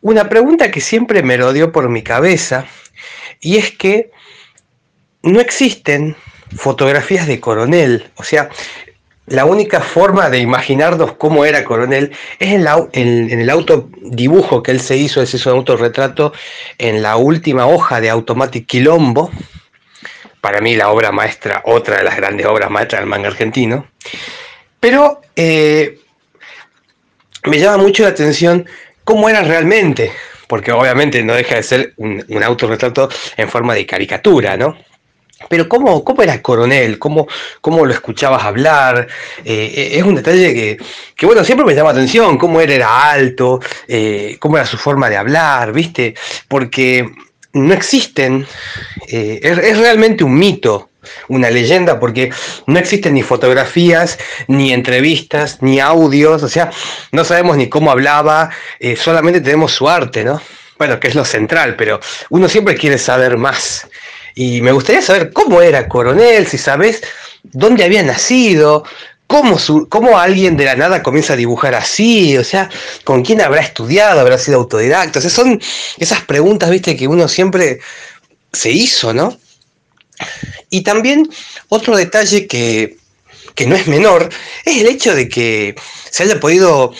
una 0.00 0.28
pregunta 0.28 0.70
que 0.70 0.80
siempre 0.80 1.22
me 1.22 1.36
rodeó 1.36 1.72
por 1.72 1.88
mi 1.88 2.02
cabeza, 2.02 2.66
y 3.40 3.56
es 3.56 3.70
que 3.72 4.10
no 5.22 5.40
existen 5.40 6.16
fotografías 6.56 7.26
de 7.26 7.40
Coronel, 7.40 8.10
o 8.16 8.24
sea, 8.24 8.48
la 9.30 9.44
única 9.44 9.80
forma 9.80 10.28
de 10.28 10.38
imaginarnos 10.38 11.12
cómo 11.12 11.44
era 11.44 11.64
Coronel 11.64 12.12
es 12.38 12.52
en, 12.52 12.66
en, 12.92 13.40
el 13.40 13.48
autodibujo 13.48 14.62
que 14.62 14.72
él 14.72 14.80
se 14.80 14.96
hizo, 14.96 15.22
ese 15.22 15.36
es 15.36 15.46
un 15.46 15.52
autorretrato 15.52 16.32
en 16.78 17.00
la 17.00 17.16
última 17.16 17.66
hoja 17.66 18.00
de 18.00 18.10
Automatic 18.10 18.66
Quilombo, 18.66 19.30
para 20.40 20.60
mí 20.60 20.74
la 20.74 20.90
obra 20.90 21.12
maestra, 21.12 21.62
otra 21.64 21.98
de 21.98 22.04
las 22.04 22.16
grandes 22.16 22.44
obras 22.46 22.70
maestras 22.70 23.02
del 23.02 23.08
manga 23.08 23.28
argentino, 23.28 23.86
pero 24.80 25.20
eh, 25.36 26.00
me 27.44 27.60
llama 27.60 27.82
mucho 27.84 28.02
la 28.02 28.08
atención 28.08 28.66
cómo 29.04 29.28
era 29.28 29.42
realmente, 29.42 30.10
porque 30.48 30.72
obviamente 30.72 31.22
no 31.22 31.34
deja 31.34 31.54
de 31.54 31.62
ser 31.62 31.94
un, 31.98 32.24
un 32.28 32.42
autorretrato 32.42 33.08
en 33.36 33.48
forma 33.48 33.74
de 33.74 33.86
caricatura, 33.86 34.56
¿no? 34.56 34.76
Pero 35.48 35.68
¿cómo, 35.68 36.04
cómo 36.04 36.22
era 36.22 36.42
Coronel? 36.42 36.98
¿Cómo, 36.98 37.26
cómo 37.60 37.86
lo 37.86 37.92
escuchabas 37.92 38.44
hablar? 38.44 39.08
Eh, 39.44 39.72
eh, 39.74 39.90
es 39.94 40.02
un 40.02 40.14
detalle 40.14 40.78
que, 41.16 41.26
bueno, 41.26 41.44
siempre 41.44 41.66
me 41.66 41.74
llama 41.74 41.90
atención, 41.90 42.36
cómo 42.38 42.60
él 42.60 42.70
era 42.70 43.10
alto, 43.10 43.60
eh, 43.88 44.36
cómo 44.38 44.56
era 44.58 44.66
su 44.66 44.76
forma 44.76 45.08
de 45.08 45.16
hablar, 45.16 45.72
¿viste? 45.72 46.14
Porque 46.46 47.10
no 47.52 47.74
existen, 47.74 48.46
es 49.08 49.78
realmente 49.78 50.22
un 50.22 50.38
mito, 50.38 50.90
una 51.28 51.50
leyenda, 51.50 51.98
porque 51.98 52.30
no 52.66 52.78
existen 52.78 53.14
ni 53.14 53.22
fotografías, 53.22 54.18
ni 54.46 54.72
entrevistas, 54.72 55.58
ni 55.60 55.80
audios, 55.80 56.44
o 56.44 56.48
sea, 56.48 56.70
no 57.10 57.24
sabemos 57.24 57.56
ni 57.56 57.68
cómo 57.68 57.90
hablaba, 57.90 58.50
solamente 58.96 59.40
tenemos 59.40 59.72
su 59.72 59.88
arte, 59.88 60.22
¿no? 60.22 60.40
Bueno, 60.78 61.00
que 61.00 61.08
es 61.08 61.16
lo 61.16 61.24
central, 61.24 61.74
pero 61.76 61.98
uno 62.28 62.48
siempre 62.48 62.76
quiere 62.76 62.98
saber 62.98 63.36
más. 63.36 63.89
Y 64.34 64.60
me 64.62 64.72
gustaría 64.72 65.02
saber 65.02 65.32
cómo 65.32 65.62
era 65.62 65.88
Coronel, 65.88 66.46
si 66.46 66.58
sabes 66.58 67.02
dónde 67.42 67.84
había 67.84 68.02
nacido, 68.02 68.84
cómo, 69.26 69.58
cómo 69.88 70.18
alguien 70.18 70.56
de 70.56 70.64
la 70.64 70.76
nada 70.76 71.02
comienza 71.02 71.34
a 71.34 71.36
dibujar 71.36 71.74
así, 71.74 72.36
o 72.36 72.44
sea, 72.44 72.68
con 73.04 73.22
quién 73.22 73.40
habrá 73.40 73.60
estudiado, 73.60 74.20
habrá 74.20 74.38
sido 74.38 74.58
autodidacta. 74.58 75.18
O 75.18 75.22
sea, 75.22 75.30
son 75.30 75.60
esas 75.98 76.22
preguntas, 76.22 76.68
viste, 76.70 76.96
que 76.96 77.06
uno 77.06 77.28
siempre 77.28 77.80
se 78.52 78.70
hizo, 78.70 79.14
¿no? 79.14 79.38
Y 80.68 80.82
también 80.82 81.30
otro 81.68 81.96
detalle 81.96 82.46
que, 82.46 82.96
que 83.54 83.66
no 83.66 83.76
es 83.76 83.86
menor 83.86 84.28
es 84.64 84.78
el 84.80 84.86
hecho 84.86 85.14
de 85.14 85.28
que 85.28 85.76
se 86.10 86.24
haya 86.24 86.40
podido 86.40 86.92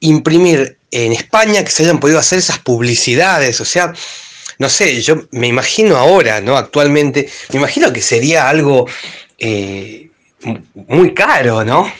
imprimir 0.00 0.76
en 0.90 1.12
España, 1.12 1.64
que 1.64 1.70
se 1.70 1.84
hayan 1.84 2.00
podido 2.00 2.18
hacer 2.18 2.38
esas 2.38 2.58
publicidades, 2.58 3.60
o 3.60 3.64
sea, 3.64 3.94
no 4.58 4.68
sé, 4.68 5.00
yo 5.00 5.22
me 5.32 5.48
imagino 5.48 5.96
ahora, 5.96 6.40
¿no? 6.40 6.56
Actualmente, 6.56 7.28
me 7.50 7.58
imagino 7.58 7.92
que 7.92 8.00
sería 8.00 8.48
algo 8.48 8.86
eh, 9.38 10.08
muy 10.74 11.14
caro, 11.14 11.64
¿no? 11.64 11.90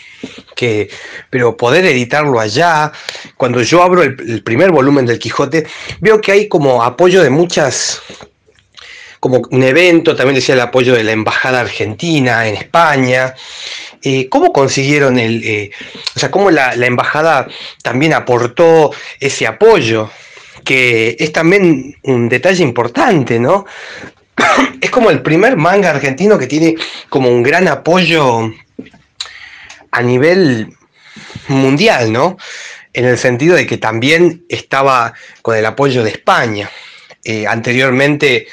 Que, 0.55 0.89
pero 1.31 1.57
poder 1.57 1.85
editarlo 1.85 2.39
allá, 2.41 2.93
cuando 3.37 3.63
yo 3.63 3.83
abro 3.83 4.03
el, 4.03 4.43
primer 4.43 4.71
volumen 4.71 5.05
del 5.05 5.19
Quijote, 5.19 5.67
veo 6.01 6.21
que 6.21 6.33
hay 6.33 6.49
como 6.49 6.83
apoyo 6.83 7.23
de 7.23 7.31
muchas, 7.31 8.01
como 9.21 9.43
un 9.51 9.63
evento, 9.63 10.15
también 10.15 10.37
decía 10.37 10.55
el 10.55 10.61
apoyo 10.61 10.95
de 10.95 11.05
la 11.05 11.13
Embajada 11.13 11.61
Argentina 11.61 12.47
en 12.49 12.55
España. 12.55 13.35
Eh, 14.03 14.29
¿Cómo 14.29 14.53
consiguieron 14.53 15.19
el, 15.19 15.43
eh, 15.45 15.71
o 16.15 16.21
sea, 16.21 16.31
cómo 16.31 16.51
la, 16.51 16.77
la 16.77 16.87
embajada 16.87 17.49
también 17.83 18.13
aportó 18.13 18.93
ese 19.19 19.47
apoyo? 19.47 20.11
Que 20.65 21.17
es 21.19 21.33
también 21.33 21.97
un 22.03 22.29
detalle 22.29 22.63
importante, 22.63 23.39
¿no? 23.39 23.67
Es 24.81 24.91
como 24.91 25.11
el 25.11 25.23
primer 25.23 25.57
manga 25.57 25.91
argentino 25.91 26.39
que 26.39 26.47
tiene 26.47 26.75
como 27.09 27.29
un 27.29 27.43
gran 27.43 27.69
apoyo 27.69 28.53
a 29.91 30.03
nivel 30.03 30.75
mundial, 31.49 32.13
¿no? 32.13 32.37
En 32.93 33.05
el 33.07 33.19
sentido 33.19 33.57
de 33.57 33.67
que 33.67 33.79
también 33.79 34.45
estaba 34.49 35.15
con 35.43 35.57
el 35.57 35.67
apoyo 35.67 36.03
de 36.03 36.11
España. 36.11 36.71
Eh, 37.25 37.47
anteriormente, 37.47 38.47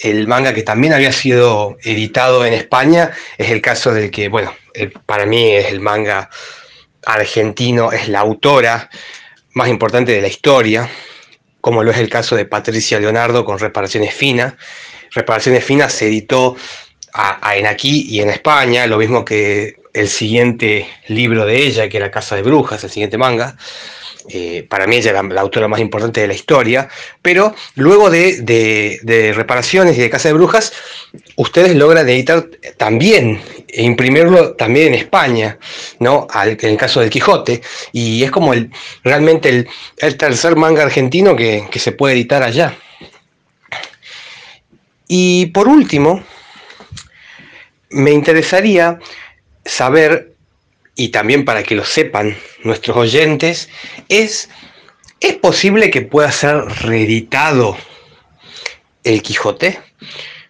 el 0.00 0.28
manga 0.28 0.54
que 0.54 0.62
también 0.62 0.92
había 0.92 1.12
sido 1.12 1.76
editado 1.82 2.44
en 2.44 2.54
España 2.54 3.10
es 3.36 3.50
el 3.50 3.60
caso 3.60 3.92
del 3.92 4.10
que, 4.10 4.28
bueno, 4.28 4.54
para 5.06 5.26
mí 5.26 5.50
es 5.50 5.66
el 5.66 5.80
manga 5.80 6.30
argentino, 7.06 7.90
es 7.90 8.08
la 8.08 8.20
autora 8.20 8.90
más 9.54 9.68
importante 9.68 10.12
de 10.12 10.20
la 10.20 10.28
historia, 10.28 10.88
como 11.60 11.82
lo 11.82 11.90
es 11.90 11.98
el 11.98 12.08
caso 12.08 12.36
de 12.36 12.44
Patricia 12.44 13.00
Leonardo 13.00 13.44
con 13.44 13.58
Reparaciones 13.58 14.14
Finas. 14.14 14.54
Reparaciones 15.10 15.64
Finas 15.64 15.92
se 15.92 16.06
editó 16.06 16.56
en 17.56 17.66
aquí 17.66 18.06
y 18.08 18.20
en 18.20 18.30
España, 18.30 18.86
lo 18.86 18.98
mismo 18.98 19.24
que 19.24 19.76
el 19.92 20.08
siguiente 20.08 20.86
libro 21.08 21.44
de 21.44 21.58
ella, 21.58 21.88
que 21.88 21.96
era 21.96 22.10
Casa 22.10 22.36
de 22.36 22.42
Brujas, 22.42 22.84
el 22.84 22.90
siguiente 22.90 23.18
manga. 23.18 23.56
eh, 24.30 24.66
para 24.68 24.86
mí 24.86 24.96
ella 24.96 25.10
era 25.12 25.22
la 25.22 25.40
autora 25.40 25.68
más 25.68 25.80
importante 25.80 26.20
de 26.20 26.28
la 26.28 26.34
historia, 26.34 26.88
pero 27.22 27.54
luego 27.76 28.10
de, 28.10 29.32
reparaciones 29.34 29.96
y 29.96 30.00
de 30.02 30.10
Casa 30.10 30.28
de 30.28 30.34
Brujas, 30.34 30.72
ustedes 31.36 31.74
logran 31.74 32.08
editar 32.08 32.46
también, 32.76 33.40
e 33.68 33.82
imprimirlo 33.82 34.54
también 34.54 34.88
en 34.88 34.94
España, 34.94 35.58
¿no? 36.00 36.26
en 36.34 36.58
el 36.60 36.76
caso 36.76 37.00
del 37.00 37.10
Quijote, 37.10 37.60
y 37.92 38.22
es 38.24 38.30
como 38.30 38.52
el, 38.52 38.70
realmente 39.04 39.66
el, 39.96 40.16
tercer 40.16 40.56
manga 40.56 40.82
argentino 40.82 41.36
que, 41.36 41.66
que 41.70 41.78
se 41.78 41.92
puede 41.92 42.14
editar 42.14 42.42
allá. 42.42 42.76
Y 45.06 45.46
por 45.46 45.68
último, 45.68 46.22
me 47.90 48.10
interesaría 48.10 48.98
saber 49.64 50.34
y 50.98 51.08
también 51.10 51.44
para 51.44 51.62
que 51.62 51.76
lo 51.76 51.84
sepan 51.84 52.36
nuestros 52.64 52.96
oyentes, 52.96 53.68
es, 54.08 54.50
¿es 55.20 55.34
posible 55.34 55.90
que 55.90 56.02
pueda 56.02 56.32
ser 56.32 56.56
reeditado 56.56 57.78
el 59.04 59.22
Quijote? 59.22 59.78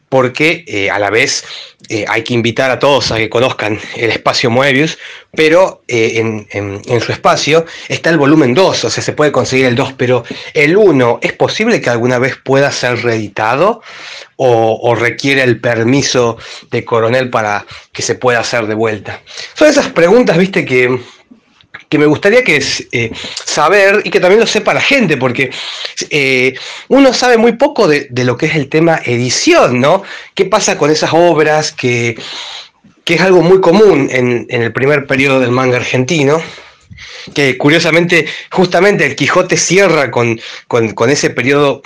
Porque 0.08 0.64
eh, 0.66 0.90
a 0.90 0.98
la 0.98 1.10
vez 1.10 1.44
eh, 1.88 2.04
hay 2.08 2.22
que 2.22 2.34
invitar 2.34 2.70
a 2.70 2.78
todos 2.78 3.10
a 3.12 3.16
que 3.16 3.28
conozcan 3.28 3.78
el 3.96 4.10
espacio 4.10 4.50
Moebius, 4.50 4.98
pero 5.34 5.82
eh, 5.88 6.46
en, 6.50 7.00
su 7.00 7.12
espacio 7.12 7.64
está 7.88 8.10
el 8.10 8.18
volumen 8.18 8.54
2, 8.54 8.84
o 8.84 8.90
sea, 8.90 9.02
se 9.02 9.12
puede 9.12 9.32
conseguir 9.32 9.66
el 9.66 9.74
2, 9.74 9.94
pero 9.94 10.24
el 10.54 10.76
1, 10.76 11.20
¿es 11.22 11.32
posible 11.32 11.80
que 11.80 11.90
alguna 11.90 12.18
vez 12.18 12.36
pueda 12.42 12.70
ser 12.70 13.02
reeditado? 13.02 13.82
o, 14.40 14.94
requiere 14.94 15.42
el 15.42 15.60
permiso 15.60 16.38
de 16.70 16.84
coronel 16.84 17.28
para 17.28 17.66
que 17.92 18.02
se 18.02 18.14
pueda 18.14 18.38
hacer 18.38 18.66
de 18.66 18.74
vuelta? 18.74 19.20
Son 19.54 19.66
esas 19.66 19.88
preguntas, 19.88 20.38
viste, 20.38 20.64
que, 20.64 21.00
me 21.96 22.06
gustaría 22.06 22.44
que 22.44 22.62
eh, 22.92 23.12
saber 23.44 24.02
y 24.04 24.10
que 24.10 24.20
también 24.20 24.40
lo 24.40 24.46
sepa 24.46 24.74
la 24.74 24.80
gente, 24.80 25.16
porque 25.16 25.50
eh, 26.10 26.54
uno 26.88 27.14
sabe 27.14 27.38
muy 27.38 27.52
poco 27.52 27.88
de, 27.88 28.08
lo 28.12 28.36
que 28.36 28.46
es 28.46 28.56
el 28.56 28.68
tema 28.68 29.00
edición, 29.04 29.80
¿no? 29.80 30.02
¿Qué 30.34 30.44
pasa 30.44 30.76
con 30.76 30.90
esas 30.90 31.10
obras 31.14 31.72
que, 31.72 32.18
es 33.06 33.20
algo 33.22 33.40
muy 33.40 33.62
común 33.62 34.10
en, 34.12 34.46
el 34.50 34.70
primer 34.70 35.06
periodo 35.06 35.40
del 35.40 35.50
manga 35.50 35.78
argentino? 35.78 36.42
que 37.34 37.56
curiosamente, 37.56 38.26
justamente 38.50 39.06
el 39.06 39.14
Quijote 39.14 39.56
cierra 39.56 40.10
con, 40.10 40.40
con 40.66 41.10
ese 41.10 41.30
periodo 41.30 41.82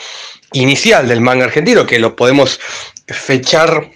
inicial 0.52 1.06
del 1.08 1.20
manga 1.20 1.44
argentino, 1.44 1.86
que 1.86 1.98
lo 1.98 2.16
podemos 2.16 2.58
fechar 3.06 3.90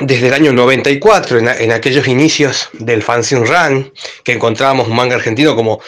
desde 0.00 0.28
el 0.28 0.34
año 0.34 0.52
94, 0.52 1.38
en, 1.38 1.72
aquellos 1.72 2.08
inicios 2.08 2.70
del 2.72 3.02
fanzine 3.02 3.44
run, 3.44 3.92
que 4.24 4.32
encontrábamos 4.32 4.88
un 4.88 4.96
manga 4.96 5.16
argentino 5.16 5.54
como 5.54 5.80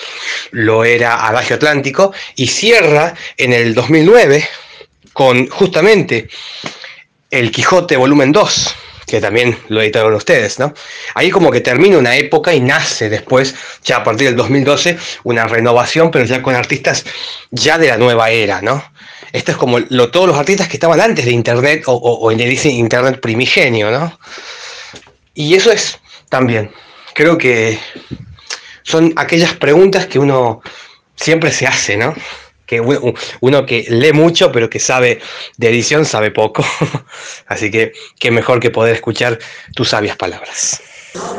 lo 0.50 0.84
era 0.84 1.26
Adagio 1.26 1.56
Atlántico, 1.56 2.12
y 2.36 2.46
cierra 2.46 3.14
en 3.36 3.52
el 3.52 3.74
2009 3.74 4.46
con 5.12 5.48
justamente 5.48 6.28
El 7.30 7.50
Quijote 7.50 7.96
volumen 7.96 8.32
2, 8.32 8.74
que 9.06 9.20
también 9.20 9.58
lo 9.68 9.80
editaron 9.80 10.14
ustedes, 10.14 10.58
¿no? 10.58 10.74
Ahí 11.14 11.30
como 11.30 11.50
que 11.50 11.60
termina 11.60 11.98
una 11.98 12.16
época 12.16 12.54
y 12.54 12.60
nace 12.60 13.08
después, 13.08 13.54
ya 13.84 13.98
a 13.98 14.04
partir 14.04 14.28
del 14.28 14.36
2012, 14.36 14.98
una 15.24 15.46
renovación, 15.46 16.10
pero 16.10 16.24
ya 16.24 16.42
con 16.42 16.54
artistas 16.54 17.04
ya 17.50 17.78
de 17.78 17.88
la 17.88 17.96
nueva 17.96 18.30
era, 18.30 18.60
¿no? 18.60 18.84
Esto 19.32 19.52
es 19.52 19.56
como 19.56 19.78
lo, 19.78 20.10
todos 20.10 20.26
los 20.26 20.36
artistas 20.36 20.68
que 20.68 20.76
estaban 20.76 21.00
antes 21.00 21.24
de 21.24 21.32
Internet 21.32 21.84
o, 21.86 22.30
en 22.30 22.40
el 22.40 22.66
Internet 22.66 23.20
primigenio, 23.20 23.90
¿no? 23.90 24.18
Y 25.34 25.54
eso 25.54 25.72
es 25.72 25.98
también, 26.28 26.70
creo 27.14 27.38
que 27.38 27.78
son 28.82 29.12
aquellas 29.16 29.54
preguntas 29.54 30.06
que 30.06 30.18
uno 30.18 30.60
siempre 31.16 31.50
se 31.50 31.66
hace, 31.66 31.96
¿no? 31.96 32.14
Que 32.66 32.80
uno, 32.80 33.66
que 33.66 33.86
lee 33.88 34.12
mucho, 34.12 34.52
pero 34.52 34.68
que 34.68 34.78
sabe 34.78 35.20
de 35.56 35.68
edición, 35.68 36.04
sabe 36.04 36.30
poco. 36.30 36.64
Así 37.46 37.70
que 37.70 37.92
qué 38.18 38.30
mejor 38.30 38.60
que 38.60 38.70
poder 38.70 38.94
escuchar 38.94 39.38
tus 39.74 39.90
sabias 39.90 40.16
palabras. 40.16 40.82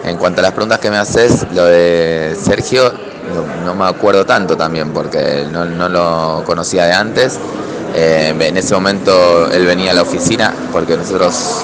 En 0.03 0.17
cuanto 0.17 0.41
a 0.41 0.43
las 0.43 0.51
preguntas 0.51 0.79
que 0.79 0.91
me 0.91 0.97
haces, 0.97 1.47
lo 1.53 1.65
de 1.65 2.35
Sergio, 2.39 2.93
no, 3.65 3.73
me 3.73 3.85
acuerdo 3.85 4.25
tanto 4.25 4.55
también, 4.55 4.91
porque 4.91 5.45
no 5.51 5.89
lo 5.89 6.43
conocía 6.45 6.85
de 6.85 6.93
antes. 6.93 7.39
Eh, 7.95 8.33
en 8.39 8.57
ese 8.57 8.73
momento 8.73 9.51
él 9.51 9.65
venía 9.65 9.91
a 9.91 9.93
la 9.93 10.01
oficina, 10.01 10.53
porque 10.71 10.97
nosotros 10.97 11.63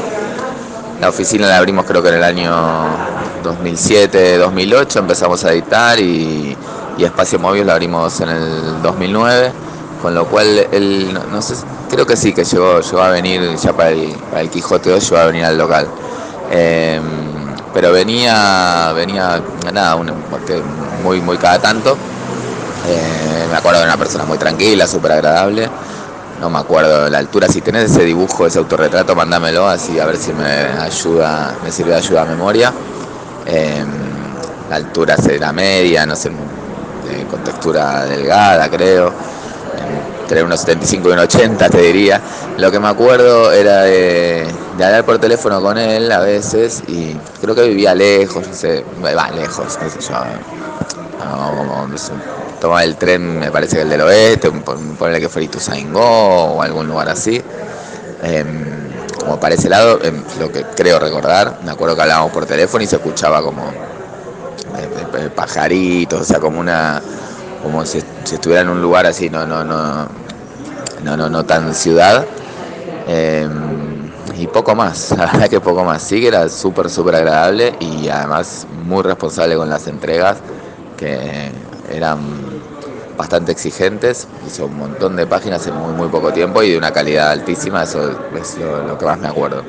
la 1.01 1.09
oficina 1.09 1.47
la 1.47 1.57
abrimos 1.57 1.85
creo 1.85 2.03
que 2.03 2.09
en 2.09 2.15
el 2.15 2.23
año 2.23 2.53
2007, 3.41 4.37
2008, 4.37 4.99
empezamos 4.99 5.43
a 5.45 5.53
editar 5.53 5.99
y, 5.99 6.55
Espacio 6.99 7.39
Móvil 7.39 7.65
la 7.65 7.73
abrimos 7.73 8.19
en 8.19 8.27
el 8.27 8.81
2009, 8.83 9.53
con 10.01 10.13
lo 10.13 10.25
cual 10.25 10.67
él, 10.71 11.17
no, 11.31 11.41
sé, 11.41 11.53
creo 11.89 12.05
que 12.05 12.17
sí, 12.17 12.33
que 12.33 12.43
llegó, 12.43 12.81
llegó 12.81 13.01
a 13.01 13.09
venir 13.09 13.55
ya 13.55 13.71
para 13.71 13.91
el, 13.91 14.49
Quijote 14.51 14.89
2, 14.89 15.09
llegó 15.09 15.17
a 15.21 15.25
venir 15.27 15.45
al 15.45 15.57
local. 15.57 15.87
Em, 16.51 17.01
pero 17.73 17.93
venía, 17.93 18.91
venía, 18.93 19.41
nada, 19.73 19.95
muy, 21.01 21.21
muy 21.21 21.37
cada 21.37 21.59
tanto. 21.59 21.93
Eh, 22.85 23.47
me 23.49 23.57
acuerdo 23.57 23.79
de 23.79 23.85
una 23.85 23.97
persona 23.97 24.25
muy 24.25 24.37
tranquila, 24.37 24.85
súper 24.85 25.13
agradable 25.13 25.69
no 26.39 26.49
me 26.49 26.59
acuerdo 26.59 27.09
la 27.09 27.17
altura. 27.17 27.47
Si 27.47 27.61
tenés 27.61 27.91
ese 27.91 28.03
dibujo, 28.03 28.47
ese 28.47 28.59
autorretrato, 28.59 29.15
mándamelo 29.15 29.67
así 29.67 29.99
a 29.99 30.05
ver 30.05 30.17
si 30.17 30.33
me 30.33 30.45
ayuda, 30.45 31.55
me 31.63 31.71
sirve 31.71 31.91
de 31.91 31.97
ayuda 31.97 32.23
a 32.23 32.25
memoria. 32.25 32.73
Em, 33.45 33.87
la 34.69 34.75
altura 34.75 35.17
será 35.17 35.51
media, 35.51 36.05
no 36.05 36.15
sé, 36.15 36.31
con 37.29 37.43
textura 37.43 38.05
delgada, 38.05 38.69
creo. 38.69 39.11
Entre 40.21 40.43
unos 40.43 40.59
75 40.59 41.09
y 41.09 41.11
unos 41.11 41.25
80, 41.25 41.69
te 41.69 41.81
diría. 41.81 42.21
Lo 42.57 42.71
que 42.71 42.79
me 42.79 42.87
acuerdo 42.87 43.51
era 43.51 43.81
de, 43.81 44.47
hablar 44.75 45.03
por 45.03 45.17
teléfono 45.17 45.61
con 45.61 45.77
él 45.77 46.11
a 46.11 46.19
veces 46.19 46.83
y 46.87 47.15
creo 47.41 47.55
que 47.55 47.67
vivía 47.67 47.95
lejos, 47.95 48.47
no 48.47 48.53
sé, 48.53 48.85
va, 49.03 49.31
lejos, 49.31 49.79
no 49.81 49.89
sé 49.89 49.99
yo. 49.99 51.08
Tomar 52.59 52.83
el 52.83 52.95
tren, 52.95 53.39
me 53.39 53.51
parece 53.51 53.77
que 53.77 53.81
el 53.83 53.89
del 53.89 54.01
oeste, 54.01 54.51
ponerle 54.51 55.19
que 55.19 55.29
fue 55.29 55.43
Ituzaingó 55.43 56.01
o 56.01 56.61
algún 56.61 56.87
lugar 56.87 57.09
así. 57.09 57.41
Em, 58.21 58.89
como 59.19 59.39
para 59.39 59.55
ese 59.55 59.69
lado, 59.69 59.99
em, 60.03 60.23
lo 60.39 60.51
que 60.51 60.63
creo 60.75 60.99
recordar, 60.99 61.59
me 61.63 61.71
acuerdo 61.71 61.95
que 61.95 62.01
hablábamos 62.01 62.31
por 62.31 62.45
teléfono 62.45 62.83
y 62.83 62.87
se 62.87 62.97
escuchaba 62.97 63.41
como 63.41 63.63
eh, 63.67 64.89
eh, 65.17 65.29
pajaritos, 65.33 66.21
o 66.21 66.23
sea, 66.23 66.39
como 66.39 66.59
una 66.59 67.01
como 67.61 67.85
si, 67.85 67.97
estuviera 67.97 68.61
en 68.61 68.69
un 68.69 68.81
lugar 68.81 69.05
así, 69.05 69.29
no, 69.29 69.45
no, 69.45 69.63
no, 69.63 70.07
no, 71.03 71.17
no, 71.17 71.29
no 71.29 71.45
tan 71.45 71.73
ciudad. 71.75 72.25
Em, 73.07 74.09
y 74.37 74.47
poco 74.47 74.75
más, 74.75 75.11
la 75.17 75.25
verdad 75.25 75.49
que 75.49 75.59
poco 75.59 75.83
más. 75.83 76.01
Sí 76.01 76.21
que 76.21 76.27
era 76.27 76.47
súper, 76.49 76.89
súper 76.89 77.15
agradable 77.15 77.75
y 77.79 78.07
además 78.07 78.67
muy 78.85 79.03
responsable 79.03 79.55
con 79.55 79.69
las 79.69 79.87
entregas, 79.87 80.37
que 80.99 81.49
eran 81.91 82.19
bastante 83.17 83.51
exigentes, 83.51 84.27
hizo 84.45 84.65
un 84.65 84.77
montón 84.77 85.15
de 85.15 85.25
páginas 85.25 85.65
en 85.67 85.75
muy, 85.75 85.93
muy 85.93 86.07
poco 86.09 86.31
tiempo 86.31 86.61
y 86.61 86.71
de 86.71 86.77
una 86.77 86.91
calidad 86.91 87.31
altísima, 87.31 87.83
eso 87.83 88.11
es 88.35 88.57
lo, 88.57 88.97
que 88.97 89.05
más 89.05 89.17
me 89.17 89.27
acuerdo. 89.27 89.63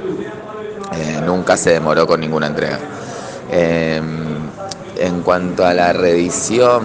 Eh, 0.93 1.21
nunca 1.25 1.57
se 1.57 1.71
demoró 1.71 2.07
con 2.07 2.21
ninguna 2.21 2.49
entrega. 2.49 2.79
Em, 3.51 4.05
en 4.97 5.23
cuanto 5.23 5.65
a 5.65 5.73
la 5.73 5.93
reedición, 5.93 6.83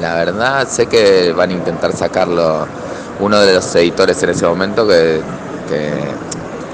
la 0.00 0.14
verdad 0.14 0.66
sé 0.68 0.86
que 0.86 1.32
van 1.32 1.50
a 1.50 1.52
intentar 1.52 1.92
sacarlo 1.92 2.66
uno 3.20 3.40
de 3.40 3.54
los 3.54 3.74
editores 3.76 4.22
en 4.22 4.30
ese 4.30 4.46
momento 4.46 4.86
que, 4.86 5.20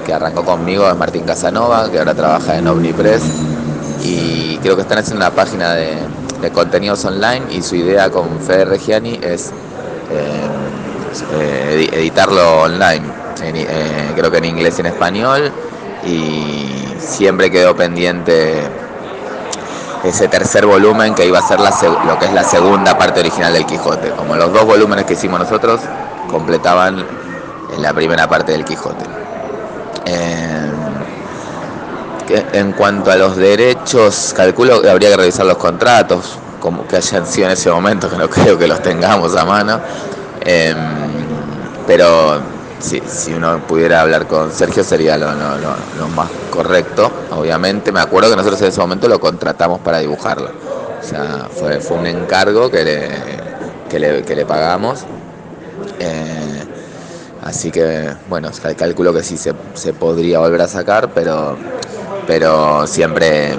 que 0.05 0.13
arrancó 0.13 0.43
conmigo 0.43 0.89
es 0.89 0.95
Martín 0.95 1.23
Casanova, 1.23 1.89
que 1.91 1.99
ahora 1.99 2.15
trabaja 2.15 2.57
en 2.57 2.67
Omnipress 2.67 3.21
y 4.03 4.57
creo 4.57 4.75
que 4.75 4.81
están 4.81 4.97
haciendo 4.97 5.25
una 5.25 5.35
página 5.35 5.73
de, 5.73 5.97
de 6.41 6.51
contenidos 6.51 7.03
online 7.05 7.43
y 7.51 7.61
su 7.61 7.75
idea 7.75 8.09
con 8.09 8.39
Fede 8.39 8.65
Reggiani 8.65 9.19
es 9.21 9.51
eh, 10.11 10.47
eh, 11.33 11.89
editarlo 11.93 12.61
online, 12.61 13.05
eh, 13.41 14.11
creo 14.15 14.31
que 14.31 14.37
en 14.37 14.45
inglés 14.45 14.75
y 14.77 14.81
en 14.81 14.87
español, 14.87 15.51
y 16.05 16.95
siempre 16.99 17.51
quedó 17.51 17.75
pendiente 17.75 18.61
ese 20.03 20.27
tercer 20.29 20.65
volumen 20.65 21.13
que 21.13 21.25
iba 21.25 21.39
a 21.39 21.41
ser 21.41 21.59
lo 21.59 22.17
que 22.19 22.25
es 22.25 22.33
la 22.33 22.43
segunda 22.43 22.97
parte 22.97 23.19
original 23.19 23.51
del 23.51 23.65
Quijote, 23.65 24.11
como 24.11 24.35
los 24.35 24.53
dos 24.53 24.65
volúmenes 24.65 25.05
que 25.05 25.13
hicimos 25.13 25.39
nosotros 25.39 25.81
completaban 26.31 27.05
la 27.77 27.93
primera 27.93 28.27
parte 28.27 28.53
del 28.53 28.63
Quijote. 28.63 29.05
En 32.29 32.73
cuanto 32.73 33.11
a 33.11 33.15
los 33.15 33.35
derechos, 33.35 34.33
calculo 34.35 34.81
que 34.81 34.89
habría 34.89 35.09
que 35.09 35.17
revisar 35.17 35.45
los 35.45 35.57
contratos, 35.57 36.37
como 36.59 36.87
que 36.87 36.97
hayan 36.97 37.25
sido 37.25 37.47
en 37.47 37.53
ese 37.53 37.71
momento, 37.71 38.09
que 38.09 38.17
no 38.17 38.29
creo 38.29 38.57
que 38.57 38.67
los 38.67 38.81
tengamos 38.81 39.35
a 39.35 39.45
mano. 39.45 39.79
Em, 40.41 40.77
pero 41.87 42.39
si, 42.79 43.01
si 43.07 43.33
uno 43.33 43.59
pudiera 43.67 44.01
hablar 44.01 44.27
con 44.27 44.51
Sergio 44.51 44.83
sería 44.83 45.17
lo, 45.17 45.27
más 46.15 46.29
correcto, 46.51 47.11
obviamente. 47.31 47.91
Me 47.91 47.99
acuerdo 47.99 48.29
que 48.29 48.35
nosotros 48.35 48.61
en 48.61 48.67
ese 48.67 48.79
momento 48.79 49.07
lo 49.07 49.19
contratamos 49.19 49.79
para 49.79 49.99
dibujarlo. 49.99 50.49
O 50.99 51.03
sea, 51.03 51.47
fue, 51.51 51.79
fue 51.79 51.97
un 51.97 52.07
encargo 52.07 52.69
que 52.69 52.83
que 53.89 53.99
le, 53.99 54.45
pagamos. 54.45 55.03
Eh, 55.99 56.63
así 57.43 57.71
que, 57.71 58.11
bueno, 58.29 58.51
calculo 58.77 59.13
que 59.13 59.23
sí 59.23 59.35
se, 59.35 59.53
se, 59.73 59.93
podría 59.93 60.39
volver 60.39 60.61
a 60.61 60.67
sacar, 60.67 61.09
pero, 61.13 61.57
pero 62.29 62.85
siempre, 62.85 63.57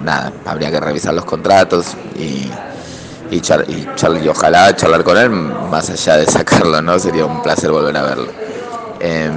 nada, 0.00 0.32
habría 0.46 0.70
que 0.70 0.80
revisar 0.80 1.12
los 1.12 1.26
contratos 1.26 1.88
y, 2.16 2.48
y, 3.30 3.36
y, 3.36 4.28
ojalá 4.28 4.74
charlar 4.74 5.04
con 5.04 5.18
él 5.18 5.28
más 5.28 5.90
allá 5.90 6.16
de 6.16 6.24
sacarlo, 6.24 6.80
¿no? 6.80 6.98
Sería 6.98 7.26
un 7.26 7.42
placer 7.42 7.70
volver 7.70 7.94
a 7.98 8.02
verlo. 8.02 8.28
Em, 8.98 9.34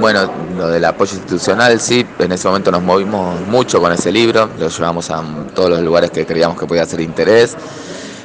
bueno, 0.00 0.28
lo 0.58 0.66
del 0.70 0.84
apoyo 0.84 1.14
institucional, 1.14 1.78
sí, 1.78 2.04
en 2.18 2.32
ese 2.32 2.48
momento 2.48 2.72
nos 2.72 2.82
movimos 2.82 3.40
mucho 3.42 3.80
con 3.80 3.92
ese 3.92 4.10
libro, 4.10 4.50
lo 4.58 4.68
llevamos 4.68 5.08
a 5.12 5.22
todos 5.54 5.70
los 5.70 5.82
lugares 5.82 6.10
que 6.10 6.26
creíamos 6.26 6.58
que 6.58 6.66
podía 6.66 6.84
ser 6.84 7.00
interés. 7.00 7.56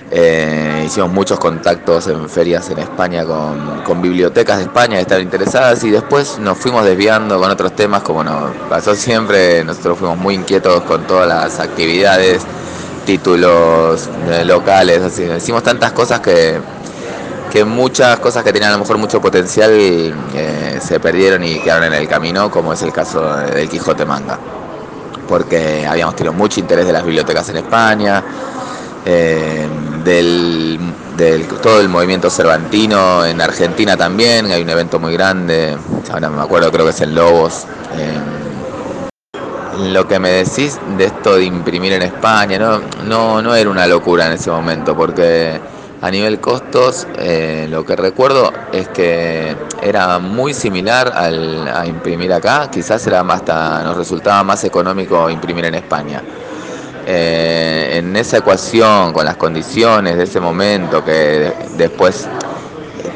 Eh, 0.09 0.83
hicimos 0.85 1.11
muchos 1.11 1.37
contactos 1.37 2.07
en 2.07 2.29
ferias 2.29 2.69
en 2.69 2.79
España 2.79 3.25
con, 3.25 4.01
bibliotecas 4.01 4.57
de 4.57 4.63
España 4.63 4.95
que 4.95 5.01
estaban 5.01 5.23
interesadas 5.23 5.83
y 5.83 5.89
después 5.89 6.39
nos 6.39 6.57
fuimos 6.57 6.85
desviando 6.85 7.37
con 7.39 7.51
otros 7.51 7.75
temas, 7.75 8.03
como 8.03 8.23
nos 8.23 8.55
pasó 8.69 8.95
siempre, 8.95 9.65
nosotros 9.65 9.97
fuimos 9.97 10.17
muy 10.17 10.35
inquietos 10.35 10.83
con 10.83 11.05
todas 11.05 11.27
las 11.27 11.59
actividades, 11.59 12.43
títulos 13.05 14.09
eh, 14.29 14.45
locales, 14.45 15.01
así, 15.01 15.23
hicimos 15.23 15.63
tantas 15.63 15.91
cosas 15.91 16.21
que 16.21 16.61
que 17.51 17.63
muchas 17.63 18.19
cosas 18.19 18.43
que 18.43 18.51
tenían 18.51 18.71
a 18.71 18.73
lo 18.73 18.79
mejor 18.79 18.97
mucho 18.97 19.21
potencial 19.21 19.71
eh, 19.73 20.79
se 20.81 20.99
perdieron 20.99 21.43
y 21.43 21.59
quedaron 21.59 21.85
en 21.85 21.93
el 21.93 22.07
camino, 22.07 22.51
como 22.51 22.73
es 22.73 22.81
el 22.81 22.91
caso 22.91 23.21
del 23.37 23.69
Quijote 23.69 24.05
Manga. 24.05 24.37
Porque 25.27 25.85
habíamos 25.87 26.15
tenido 26.15 26.33
mucho 26.33 26.59
interés 26.59 26.85
de 26.85 26.93
las 26.93 27.03
bibliotecas 27.03 27.47
en 27.49 27.57
España, 27.57 28.23
del, 30.07 30.79
todo 31.61 31.81
el 31.81 31.89
movimiento 31.89 32.29
cervantino 32.29 33.25
en 33.25 33.41
Argentina 33.41 33.97
también, 33.97 34.45
hay 34.45 34.61
un 34.61 34.69
evento 34.69 34.99
muy 34.99 35.13
grande, 35.13 35.77
ahora 36.11 36.29
me 36.29 36.41
acuerdo, 36.41 36.71
creo 36.71 36.85
que 36.85 36.91
es 36.91 37.01
en 37.01 37.13
Lobos. 37.13 37.65
lo 39.79 40.07
que 40.07 40.17
me 40.17 40.29
decís 40.29 40.79
de 40.97 41.05
esto 41.05 41.35
de 41.35 41.43
imprimir 41.43 41.93
en 41.93 42.03
España, 42.03 42.57
no, 42.57 42.81
no, 43.05 43.41
no 43.41 43.53
era 43.53 43.69
una 43.69 43.85
locura 43.85 44.27
en 44.27 44.33
ese 44.33 44.49
momento, 44.49 44.95
porque 44.95 45.59
a 46.01 46.09
nivel 46.11 46.39
costos, 46.39 47.07
eh, 47.17 47.67
lo 47.69 47.85
que 47.85 47.95
recuerdo 47.95 48.53
es 48.71 48.87
que 48.89 49.55
era 49.81 50.19
muy 50.19 50.53
similar 50.53 51.11
al, 51.13 51.67
a 51.67 51.85
imprimir 51.85 52.31
acá, 52.33 52.69
quizás 52.71 53.05
era 53.07 53.23
más 53.23 53.43
nos 53.47 53.97
resultaba 53.97 54.43
más 54.43 54.63
económico 54.63 55.29
imprimir 55.29 55.65
en 55.65 55.75
España. 55.75 56.23
Eh, 57.09 57.99
en 57.99 58.13
esa 58.17 58.39
ecuación, 58.39 59.13
con 59.13 59.23
las 59.23 59.37
condiciones 59.37 60.17
de 60.17 60.25
ese 60.25 60.41
momento, 60.41 61.05
que 61.05 61.53
después 61.77 62.27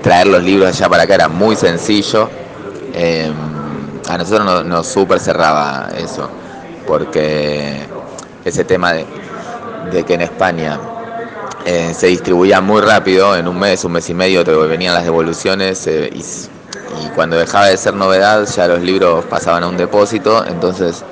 traer 0.02 0.28
los 0.28 0.42
libros 0.42 0.70
allá 0.70 0.88
para 0.88 1.04
acá 1.04 1.16
era 1.16 1.28
muy 1.28 1.58
sencillo, 1.58 2.30
eh, 2.94 3.30
a 4.08 4.18
nosotros 4.18 4.46
nos, 4.46 4.66
nos 4.66 4.88
super 4.88 5.20
cerraba 5.20 5.90
eso, 5.98 6.30
porque 6.88 7.82
ese 8.46 8.64
tema 8.64 8.94
de, 8.94 10.04
que 10.06 10.14
en 10.14 10.22
España 10.22 10.80
eh, 11.66 11.94
se 11.94 12.08
distribuía 12.08 12.62
muy 12.62 12.80
rápido, 12.80 13.36
en 13.36 13.46
un 13.46 13.60
mes, 13.60 13.84
un 13.84 13.92
mes 13.92 14.10
y 14.10 14.14
medio 14.14 14.46
te 14.46 14.54
venían 14.54 14.94
las 14.94 15.04
devoluciones 15.04 15.86
y, 15.88 16.24
cuando 17.14 17.36
dejaba 17.36 17.66
de 17.66 17.76
ser 17.76 17.94
novedad 17.94 18.48
ya 18.48 18.68
los 18.68 18.80
libros 18.80 19.26
pasaban 19.26 19.64
a 19.64 19.68
un 19.68 19.76
depósito, 19.76 20.46
entonces 20.46 21.04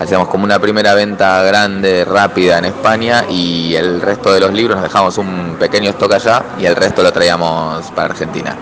hacíamos 0.00 0.28
como 0.28 0.44
una 0.44 0.58
primera 0.58 0.94
venta 0.94 1.42
grande, 1.42 2.04
rápida 2.04 2.58
en 2.58 2.66
España 2.66 3.24
y 3.28 3.74
el 3.74 4.00
resto 4.00 4.32
de 4.32 4.40
los 4.40 4.52
libros 4.52 4.76
nos 4.76 4.84
dejamos 4.84 5.18
un 5.18 5.56
pequeño 5.58 5.90
stock 5.90 6.12
allá 6.12 6.42
y 6.58 6.66
el 6.66 6.76
resto 6.76 7.02
lo 7.02 7.12
traíamos 7.12 7.90
para 7.92 8.08
Argentina. 8.08 8.56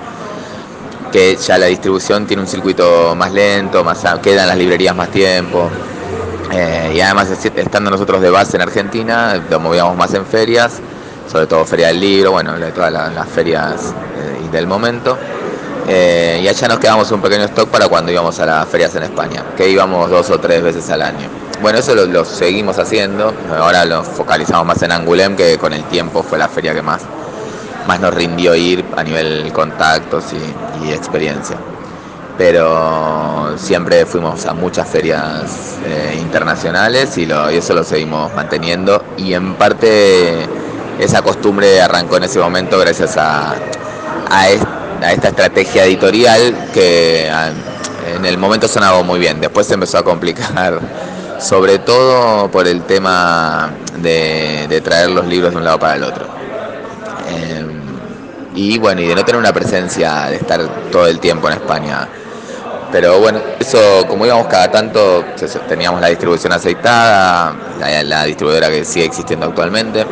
Que 1.12 1.36
ya 1.36 1.58
la 1.58 1.66
distribución 1.66 2.26
tiene 2.26 2.42
un 2.42 2.48
circuito 2.48 3.14
más 3.14 3.32
lento, 3.32 3.84
más 3.84 4.04
quedan 4.22 4.48
las 4.48 4.56
librerías 4.56 4.96
más 4.96 5.10
tiempo. 5.10 5.70
Eh, 6.52 6.92
y 6.96 7.00
además 7.00 7.28
estando 7.30 7.90
nosotros 7.90 8.20
de 8.20 8.30
base 8.30 8.56
en 8.56 8.62
Argentina, 8.62 9.42
lo 9.48 9.60
movíamos 9.60 9.96
más 9.96 10.12
en 10.14 10.26
ferias 10.26 10.80
sobre 11.26 11.46
todo 11.46 11.64
Feria 11.64 11.88
del 11.88 12.00
Libro, 12.00 12.32
bueno, 12.32 12.58
de 12.58 12.70
todas 12.72 12.92
las, 12.92 13.28
ferias 13.28 13.94
eh, 14.16 14.48
del 14.50 14.66
momento. 14.66 15.16
Eh, 15.86 16.40
y 16.42 16.48
allá 16.48 16.68
nos 16.68 16.78
quedamos 16.78 17.10
un 17.10 17.20
pequeño 17.20 17.44
stock 17.44 17.68
para 17.68 17.88
cuando 17.88 18.10
íbamos 18.10 18.38
a 18.40 18.46
las 18.46 18.68
ferias 18.68 18.94
en 18.96 19.02
España, 19.02 19.44
que 19.56 19.68
íbamos 19.68 20.10
dos 20.10 20.30
o 20.30 20.40
tres 20.40 20.62
veces 20.62 20.88
al 20.90 21.02
año. 21.02 21.28
Bueno, 21.60 21.78
eso 21.78 21.94
lo, 21.94 22.24
seguimos 22.24 22.78
haciendo, 22.78 23.32
ahora 23.58 23.84
lo 23.84 24.02
focalizamos 24.02 24.66
más 24.66 24.82
en 24.82 24.92
Angulem, 24.92 25.36
que 25.36 25.58
con 25.58 25.72
el 25.72 25.84
tiempo 25.84 26.22
fue 26.22 26.38
la 26.38 26.48
feria 26.48 26.74
que 26.74 26.82
más, 26.82 27.02
más 27.86 28.00
nos 28.00 28.14
rindió 28.14 28.54
ir 28.54 28.84
a 28.96 29.02
nivel 29.02 29.52
contactos 29.52 30.24
y, 30.32 30.92
experiencia. 30.92 31.56
Pero 32.36 33.56
siempre 33.56 34.04
fuimos 34.06 34.44
a 34.46 34.54
muchas 34.54 34.88
ferias 34.88 35.78
eh, 35.86 36.18
internacionales 36.20 37.16
y, 37.16 37.22
y 37.24 37.56
eso 37.56 37.74
lo 37.74 37.84
seguimos 37.84 38.34
manteniendo 38.34 39.02
y 39.16 39.32
en 39.34 39.54
parte 39.54 40.46
esa 40.98 41.22
costumbre 41.22 41.80
arrancó 41.80 42.16
en 42.16 42.24
ese 42.24 42.38
momento 42.38 42.78
gracias 42.78 43.16
a, 43.16 43.54
a, 44.30 44.48
esta 45.12 45.28
estrategia 45.28 45.84
editorial 45.84 46.68
que 46.72 47.30
en 48.14 48.24
el 48.24 48.38
momento 48.38 48.68
sonaba 48.68 49.02
muy 49.02 49.18
bien, 49.18 49.40
después 49.40 49.66
se 49.66 49.74
empezó 49.74 49.98
a 49.98 50.04
complicar, 50.04 50.80
sobre 51.40 51.78
todo 51.78 52.50
por 52.50 52.66
el 52.66 52.82
tema 52.82 53.72
de, 53.98 54.80
traer 54.84 55.10
los 55.10 55.26
libros 55.26 55.52
de 55.52 55.58
un 55.58 55.64
lado 55.64 55.78
para 55.78 55.96
el 55.96 56.04
otro. 56.04 56.26
Em, 57.28 57.80
y 58.54 58.78
bueno, 58.78 59.00
y 59.00 59.06
de 59.06 59.14
no 59.14 59.24
tener 59.24 59.40
una 59.40 59.52
presencia, 59.52 60.26
de 60.26 60.36
estar 60.36 60.60
todo 60.90 61.06
el 61.06 61.18
tiempo 61.18 61.48
en 61.48 61.54
España. 61.54 62.08
Pero 62.92 63.18
bueno, 63.18 63.40
eso 63.58 64.06
como 64.06 64.24
íbamos 64.24 64.46
cada 64.46 64.70
tanto, 64.70 65.24
teníamos 65.68 66.00
la 66.00 66.08
distribución 66.08 66.52
aceitada, 66.52 67.52
la 68.04 68.24
distribuidora 68.24 68.68
que 68.68 68.84
sigue 68.84 69.06
existiendo 69.06 69.46
actualmente. 69.46 70.06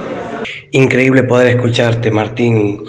Increíble 0.75 1.23
poder 1.25 1.49
escucharte, 1.49 2.11
Martín. 2.11 2.85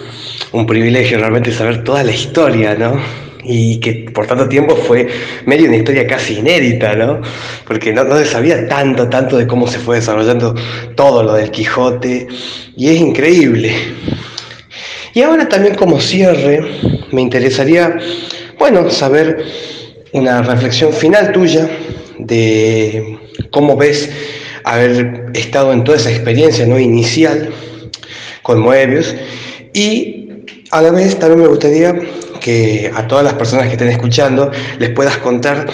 Un 0.52 0.66
privilegio 0.66 1.18
realmente 1.18 1.52
saber 1.52 1.84
toda 1.84 2.02
la 2.02 2.12
historia, 2.12 2.74
¿no? 2.74 2.98
Y 3.42 3.78
que 3.78 4.10
por 4.10 4.26
tanto 4.26 4.48
tiempo 4.48 4.74
fue 4.74 5.06
medio 5.44 5.68
una 5.68 5.76
historia 5.76 6.06
casi 6.06 6.38
inédita, 6.38 6.94
¿no? 6.94 7.20
Porque 7.66 7.92
no, 7.92 8.16
se 8.16 8.24
sabía 8.24 8.66
tanto, 8.68 9.10
tanto 9.10 9.36
de 9.36 9.46
cómo 9.46 9.66
se 9.66 9.78
fue 9.78 9.96
desarrollando 9.96 10.54
todo 10.94 11.22
lo 11.22 11.34
del 11.34 11.50
Quijote. 11.50 12.26
Y 12.74 12.88
es 12.88 12.98
increíble. 12.98 13.74
Y 15.12 15.20
ahora 15.20 15.46
también 15.46 15.74
como 15.74 16.00
cierre, 16.00 16.64
me 17.12 17.20
interesaría, 17.20 17.98
bueno, 18.58 18.88
saber 18.88 19.44
una 20.12 20.40
reflexión 20.40 20.90
final 20.90 21.32
tuya 21.32 21.68
de 22.18 23.18
cómo 23.50 23.76
ves 23.76 24.08
haber 24.64 25.26
estado 25.34 25.74
en 25.74 25.84
toda 25.84 25.98
esa 25.98 26.10
experiencia 26.10 26.66
¿no? 26.66 26.78
inicial 26.78 27.50
con 28.44 28.60
Moebius. 28.60 29.16
Y 29.72 30.28
a 30.70 30.82
la 30.82 30.92
vez 30.92 31.18
también 31.18 31.40
me 31.40 31.48
gustaría 31.48 31.98
que 32.40 32.92
a 32.94 33.08
todas 33.08 33.24
las 33.24 33.34
personas 33.34 33.66
que 33.66 33.72
estén 33.72 33.88
escuchando 33.88 34.52
les 34.78 34.90
puedas 34.90 35.16
contar 35.18 35.66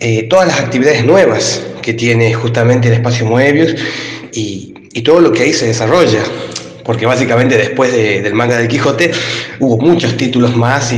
eh, 0.00 0.24
todas 0.24 0.48
las 0.48 0.58
actividades 0.58 1.04
nuevas 1.04 1.62
que 1.82 1.92
tiene 1.92 2.32
justamente 2.34 2.88
el 2.88 2.94
espacio 2.94 3.26
Moebius 3.26 3.76
y, 4.32 4.74
y 4.92 5.02
todo 5.02 5.20
lo 5.20 5.30
que 5.30 5.42
ahí 5.42 5.52
se 5.52 5.66
desarrolla 5.66 6.22
porque 6.86 7.04
básicamente 7.04 7.58
después 7.58 7.92
del 7.92 8.32
manga 8.32 8.56
del 8.56 8.68
Quijote 8.68 9.10
hubo 9.58 9.76
muchos 9.76 10.16
títulos 10.16 10.56
más 10.56 10.94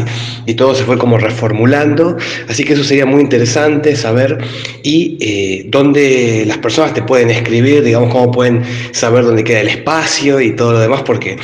y, 0.46 0.54
todo 0.54 0.74
se 0.74 0.84
fue 0.84 0.98
como 0.98 1.18
reformulando, 1.18 2.16
así 2.48 2.64
que 2.64 2.72
eso 2.72 2.82
sería 2.82 3.06
muy 3.06 3.20
interesante 3.20 3.94
saber 3.94 4.38
y 4.82 5.16
eh, 5.20 5.66
dónde 5.68 6.44
las 6.46 6.58
personas 6.58 6.94
te 6.94 7.02
pueden 7.02 7.30
escribir, 7.30 7.84
digamos, 7.84 8.10
cómo 8.10 8.32
pueden 8.32 8.62
saber 8.90 9.24
dónde 9.24 9.44
queda 9.44 9.60
el 9.60 9.68
espacio 9.68 10.40
y 10.40 10.56
todo 10.56 10.72
lo 10.72 10.80
demás, 10.80 11.02
porque 11.02 11.36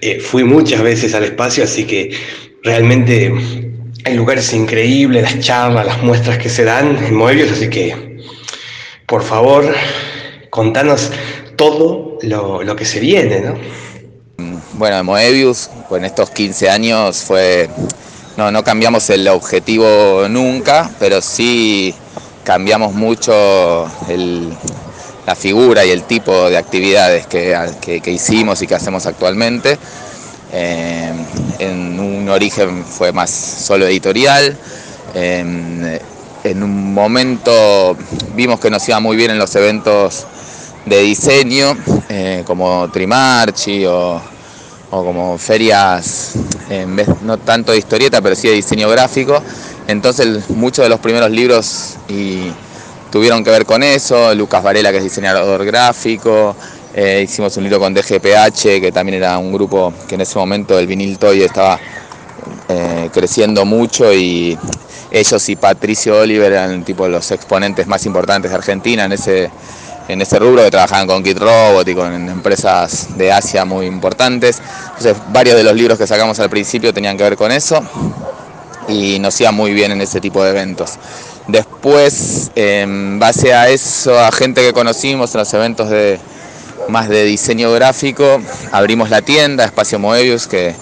eh, 0.00 0.20
fui 0.20 0.42
muchas 0.44 0.80
veces 0.80 1.14
al 1.14 1.24
espacio, 1.24 1.64
así 1.64 1.84
que 1.84 2.12
realmente 2.62 3.32
hay 4.04 4.14
lugares 4.14 4.52
increíbles, 4.54 5.22
las 5.22 5.40
charlas, 5.40 5.84
las 5.84 6.02
muestras 6.02 6.38
que 6.38 6.48
se 6.48 6.64
dan 6.64 6.96
en 7.04 7.14
Moebius, 7.14 7.52
así 7.52 7.68
que 7.68 8.16
por 9.06 9.22
favor, 9.22 9.74
contanos 10.50 11.12
todo 11.56 12.05
lo, 12.22 12.76
que 12.76 12.84
se 12.84 13.00
viene, 13.00 13.40
¿no? 13.40 13.54
Bueno, 14.74 15.02
Moebius, 15.04 15.70
en 15.90 16.04
estos 16.04 16.30
15 16.30 16.70
años 16.70 17.18
fue. 17.18 17.68
No, 18.36 18.50
no 18.50 18.62
cambiamos 18.62 19.08
el 19.08 19.26
objetivo 19.28 20.28
nunca, 20.28 20.90
pero 20.98 21.22
sí 21.22 21.94
cambiamos 22.44 22.92
mucho 22.92 23.90
la 25.26 25.34
figura 25.34 25.86
y 25.86 25.90
el 25.90 26.02
tipo 26.02 26.50
de 26.50 26.58
actividades 26.58 27.26
que, 27.26 28.02
hicimos 28.06 28.60
y 28.60 28.66
que 28.66 28.74
hacemos 28.74 29.06
actualmente. 29.06 29.78
Eh, 30.52 31.12
en 31.58 31.98
un 31.98 32.28
origen 32.28 32.84
fue 32.84 33.12
más 33.12 33.30
solo 33.30 33.86
editorial. 33.86 34.56
en 35.14 36.62
un 36.62 36.94
momento 36.94 37.96
vimos 38.34 38.60
que 38.60 38.70
nos 38.70 38.86
iba 38.88 39.00
muy 39.00 39.16
bien 39.16 39.30
en 39.30 39.38
los 39.38 39.56
eventos 39.56 40.26
de 40.86 41.02
diseño, 41.02 41.76
eh, 42.08 42.42
como 42.46 42.88
Trimarchi 42.90 43.84
o, 43.86 44.20
o 44.90 45.04
como 45.04 45.36
ferias, 45.36 46.34
en 46.70 46.96
vez, 46.96 47.08
no 47.22 47.36
tanto 47.38 47.72
de 47.72 47.78
historieta, 47.78 48.22
pero 48.22 48.34
sí 48.34 48.48
de 48.48 48.54
diseño 48.54 48.88
gráfico. 48.88 49.42
Entonces 49.88 50.48
muchos 50.50 50.84
de 50.84 50.88
los 50.88 51.00
primeros 51.00 51.30
libros 51.30 51.96
tuvieron 53.10 53.44
que 53.44 53.50
ver 53.50 53.66
con 53.66 53.82
eso. 53.82 54.34
Lucas 54.34 54.62
Varela, 54.62 54.90
que 54.90 54.98
es 54.98 55.04
diseñador 55.04 55.64
gráfico. 55.64 56.56
Eh, 56.94 57.22
hicimos 57.24 57.56
un 57.56 57.64
libro 57.64 57.78
con 57.78 57.92
DGPH, 57.92 58.80
que 58.80 58.90
también 58.92 59.18
era 59.18 59.36
un 59.38 59.52
grupo 59.52 59.92
que 60.08 60.14
en 60.14 60.22
ese 60.22 60.38
momento 60.38 60.78
el 60.78 60.86
vinil 60.86 61.18
toy 61.18 61.42
estaba 61.42 61.78
eh, 62.68 63.10
creciendo 63.12 63.64
mucho 63.64 64.12
y 64.12 64.58
ellos 65.10 65.48
y 65.48 65.56
Patricio 65.56 66.18
Oliver 66.18 66.52
eran 66.52 66.84
tipo 66.84 67.06
los 67.06 67.30
exponentes 67.30 67.86
más 67.86 68.06
importantes 68.06 68.50
de 68.50 68.56
Argentina 68.56 69.04
en 69.04 69.12
ese, 69.12 69.50
en 70.08 70.22
ese 70.22 70.38
rubro, 70.38 70.62
que 70.62 70.70
trabajaban 70.70 71.06
con 71.06 71.22
Kit 71.22 71.38
Robot 71.38 71.86
y 71.88 71.94
con 71.94 72.28
empresas 72.28 73.16
de 73.16 73.32
Asia 73.32 73.64
muy 73.64 73.86
importantes. 73.86 74.60
Entonces 74.88 75.16
varios 75.28 75.56
de 75.56 75.64
los 75.64 75.74
libros 75.74 75.98
que 75.98 76.06
sacamos 76.06 76.38
al 76.40 76.50
principio 76.50 76.92
tenían 76.94 77.16
que 77.16 77.24
ver 77.24 77.36
con 77.36 77.52
eso 77.52 77.82
y 78.88 79.18
nos 79.18 79.40
iba 79.40 79.50
muy 79.52 79.72
bien 79.72 79.92
en 79.92 80.00
ese 80.00 80.20
tipo 80.20 80.42
de 80.42 80.50
eventos. 80.50 80.92
Después, 81.48 82.50
en 82.56 83.18
base 83.20 83.54
a 83.54 83.68
eso, 83.68 84.18
a 84.18 84.32
gente 84.32 84.62
que 84.62 84.72
conocimos 84.72 85.32
en 85.34 85.38
los 85.38 85.54
eventos 85.54 85.90
de 85.90 86.18
más 86.88 87.08
de 87.08 87.24
diseño 87.24 87.72
gráfico, 87.72 88.40
abrimos 88.72 89.10
la 89.10 89.22
tienda 89.22 89.64
Espacio 89.64 89.98
Moebius, 89.98 90.46
que 90.46 90.74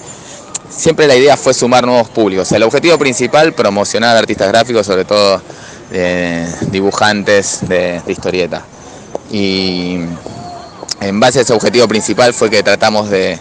siempre 0.70 1.06
la 1.06 1.16
idea 1.16 1.36
fue 1.36 1.54
sumar 1.54 1.86
nuevos 1.86 2.08
públicos. 2.08 2.50
el 2.52 2.62
objetivo 2.62 2.98
principal, 2.98 3.52
promocionar 3.52 4.16
artistas 4.16 4.48
gráficos, 4.48 4.86
sobre 4.86 5.04
todo 5.04 5.42
eh, 5.92 6.50
dibujantes 6.70 7.60
de, 7.68 8.00
de 8.04 8.12
historieta. 8.12 8.64
Y 9.36 9.98
en 11.00 11.20
base 11.20 11.40
a 11.40 11.42
ese 11.42 11.52
objetivo 11.52 11.88
principal 11.88 12.32
fue 12.32 12.50
que 12.50 12.62
tratamos 12.62 13.10
de 13.10 13.38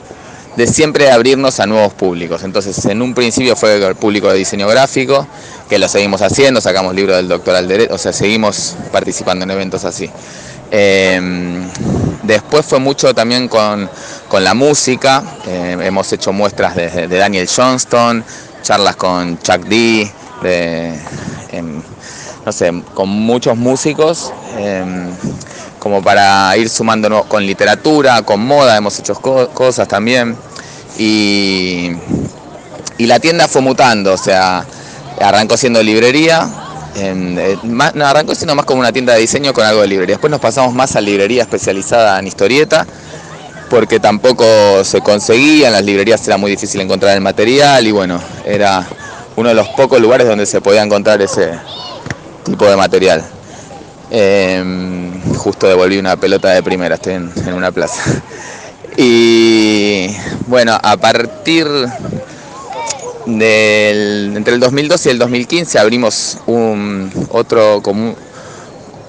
de 0.56 0.68
siempre 0.68 1.12
abrirnos 1.12 1.60
a 1.60 1.66
nuevos 1.66 1.94
públicos. 1.94 2.44
Entonces, 2.44 2.86
en 2.86 3.02
un 3.02 3.14
principio 3.14 3.56
fue 3.56 3.84
el 3.86 3.96
público 3.96 4.30
de 4.30 4.38
diseño 4.38 4.68
gráfico, 4.68 5.28
que 5.70 5.80
lo 5.80 5.88
seguimos 5.88 6.22
haciendo, 6.22 6.62
sacamos 6.62 6.94
libros 6.94 7.18
del 7.18 7.28
doctor 7.28 7.66
Derecho, 7.66 7.94
o 7.94 7.98
sea, 7.98 8.14
seguimos 8.14 8.76
participando 8.92 9.44
en 9.44 9.52
eventos 9.52 9.84
así. 9.86 10.10
Em, 10.70 11.68
después 12.24 12.66
fue 12.66 12.80
mucho 12.80 13.14
también 13.14 13.48
con, 13.48 13.90
la 14.40 14.54
música, 14.54 15.24
em, 15.46 15.82
hemos 15.82 16.12
hecho 16.12 16.34
muestras 16.34 16.76
de, 16.76 17.08
Daniel 17.08 17.48
Johnston, 17.48 18.24
charlas 18.64 18.96
con 18.96 19.40
Chuck 19.40 19.66
D, 19.66 20.12
em, 21.52 21.82
no 22.46 22.52
sé, 22.52 22.72
con 22.94 23.10
muchos 23.10 23.56
músicos 23.56 24.32
como 25.84 26.02
para 26.02 26.56
ir 26.56 26.70
sumándonos 26.70 27.26
con 27.26 27.46
literatura, 27.46 28.22
con 28.22 28.40
moda, 28.40 28.78
hemos 28.78 28.98
hecho 29.00 29.16
cosas 29.16 29.86
también. 29.86 30.38
Y, 30.98 31.92
la 33.00 33.20
tienda 33.20 33.50
fue 33.50 33.62
mutando, 33.62 34.14
o 34.14 34.18
sea, 34.18 34.66
arrancó 35.20 35.58
siendo 35.58 35.84
librería, 35.84 36.50
eh, 36.96 37.58
no, 37.64 38.06
arrancó 38.06 38.34
siendo 38.34 38.56
más 38.56 38.66
como 38.66 38.80
una 38.80 38.94
tienda 38.94 39.14
de 39.14 39.20
diseño 39.20 39.52
con 39.54 39.66
algo 39.66 39.82
de 39.82 39.88
librería. 39.88 40.14
Después 40.14 40.32
nos 40.32 40.40
pasamos 40.40 40.74
más 40.74 40.96
a 40.96 41.02
librería 41.02 41.42
especializada 41.42 42.18
en 42.18 42.28
historieta, 42.28 42.88
porque 43.70 44.00
tampoco 44.00 44.46
se 44.86 45.02
conseguía, 45.02 45.68
en 45.68 45.74
las 45.74 45.84
librerías 45.84 46.26
era 46.26 46.38
muy 46.38 46.50
difícil 46.50 46.80
encontrar 46.80 47.14
el 47.14 47.22
material 47.22 47.86
y 47.86 47.92
bueno, 47.92 48.22
era 48.46 48.88
uno 49.36 49.50
de 49.50 49.56
los 49.56 49.68
pocos 49.70 50.00
lugares 50.00 50.28
donde 50.28 50.46
se 50.46 50.62
podía 50.62 50.82
encontrar 50.82 51.22
ese 51.22 51.60
tipo 52.46 52.70
de 52.70 52.78
material. 52.78 53.22
Em, 54.10 55.03
justo 55.38 55.68
devolví 55.68 55.98
una 55.98 56.16
pelota 56.16 56.50
de 56.50 56.64
primera, 56.64 56.96
estoy 56.96 57.14
en, 57.14 57.54
una 57.54 57.72
plaza. 57.72 58.22
Y 58.98 60.08
bueno, 60.48 60.78
a 60.82 60.98
partir 60.98 61.68
del 63.26 64.34
entre 64.36 64.54
el 64.54 64.60
2012 64.60 65.10
y 65.10 65.12
el 65.12 65.18
2015 65.18 65.80
abrimos 65.80 66.38
un 66.46 67.10
otro 67.30 67.82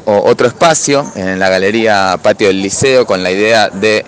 otro 0.07 0.46
espacio 0.46 1.05
en 1.16 1.38
la 1.38 1.48
galería 1.48 2.18
Patio 2.22 2.46
del 2.46 2.62
Liceo 2.62 3.07
con 3.07 3.22
la 3.22 3.31
idea 3.31 3.68
de 3.70 4.05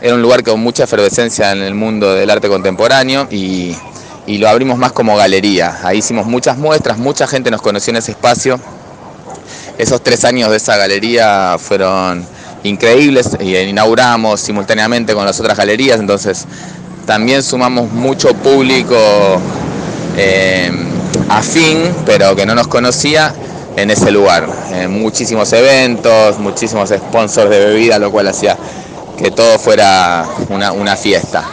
era 0.00 0.14
un 0.14 0.22
lugar 0.22 0.42
con 0.42 0.58
mucha 0.58 0.84
efervescencia 0.84 1.52
en 1.52 1.62
el 1.62 1.74
mundo 1.74 2.14
del 2.14 2.28
arte 2.28 2.48
contemporáneo 2.48 3.28
y, 3.30 3.76
y 4.26 4.38
lo 4.38 4.48
abrimos 4.48 4.76
más 4.76 4.90
como 4.90 5.16
galería. 5.16 5.78
Ahí 5.84 5.98
hicimos 5.98 6.26
muchas 6.26 6.58
muestras, 6.58 6.98
mucha 6.98 7.28
gente 7.28 7.52
nos 7.52 7.62
conoció 7.62 7.92
en 7.92 7.98
ese 7.98 8.10
espacio 8.10 8.58
esos 9.78 10.02
tres 10.02 10.24
años 10.24 10.50
de 10.50 10.56
esa 10.56 10.76
galería 10.76 11.56
fueron 11.58 12.24
increíbles 12.64 13.30
y 13.40 13.56
inauguramos 13.56 14.40
simultáneamente 14.40 15.14
con 15.14 15.24
las 15.24 15.38
otras 15.40 15.56
galerías, 15.56 15.98
entonces 15.98 16.46
también 17.06 17.42
sumamos 17.42 17.90
mucho 17.90 18.32
público 18.34 18.96
eh, 20.16 20.70
afín, 21.28 21.78
pero 22.06 22.36
que 22.36 22.46
no 22.46 22.54
nos 22.54 22.68
conocía 22.68 23.34
en 23.76 23.90
ese 23.90 24.10
lugar. 24.10 24.48
Eh, 24.72 24.88
muchísimos 24.88 25.52
eventos, 25.52 26.38
muchísimos 26.38 26.90
sponsors 26.90 27.50
de 27.50 27.58
bebida, 27.58 27.98
lo 27.98 28.10
cual 28.10 28.28
hacía 28.28 28.56
que 29.16 29.30
todo 29.30 29.58
fuera 29.58 30.26
una, 30.48 30.96
fiesta. 30.96 31.44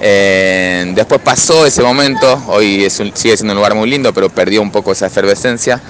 Eh, 0.00 0.92
después 0.94 1.20
pasó 1.20 1.66
ese 1.66 1.82
momento, 1.82 2.42
hoy 2.48 2.88
sigue 2.90 3.36
siendo 3.36 3.52
un 3.52 3.56
lugar 3.56 3.74
muy 3.74 3.88
lindo, 3.88 4.12
pero 4.12 4.28
perdió 4.28 4.62
un 4.62 4.70
poco 4.70 4.92
esa 4.92 5.06
efervescencia. 5.06 5.80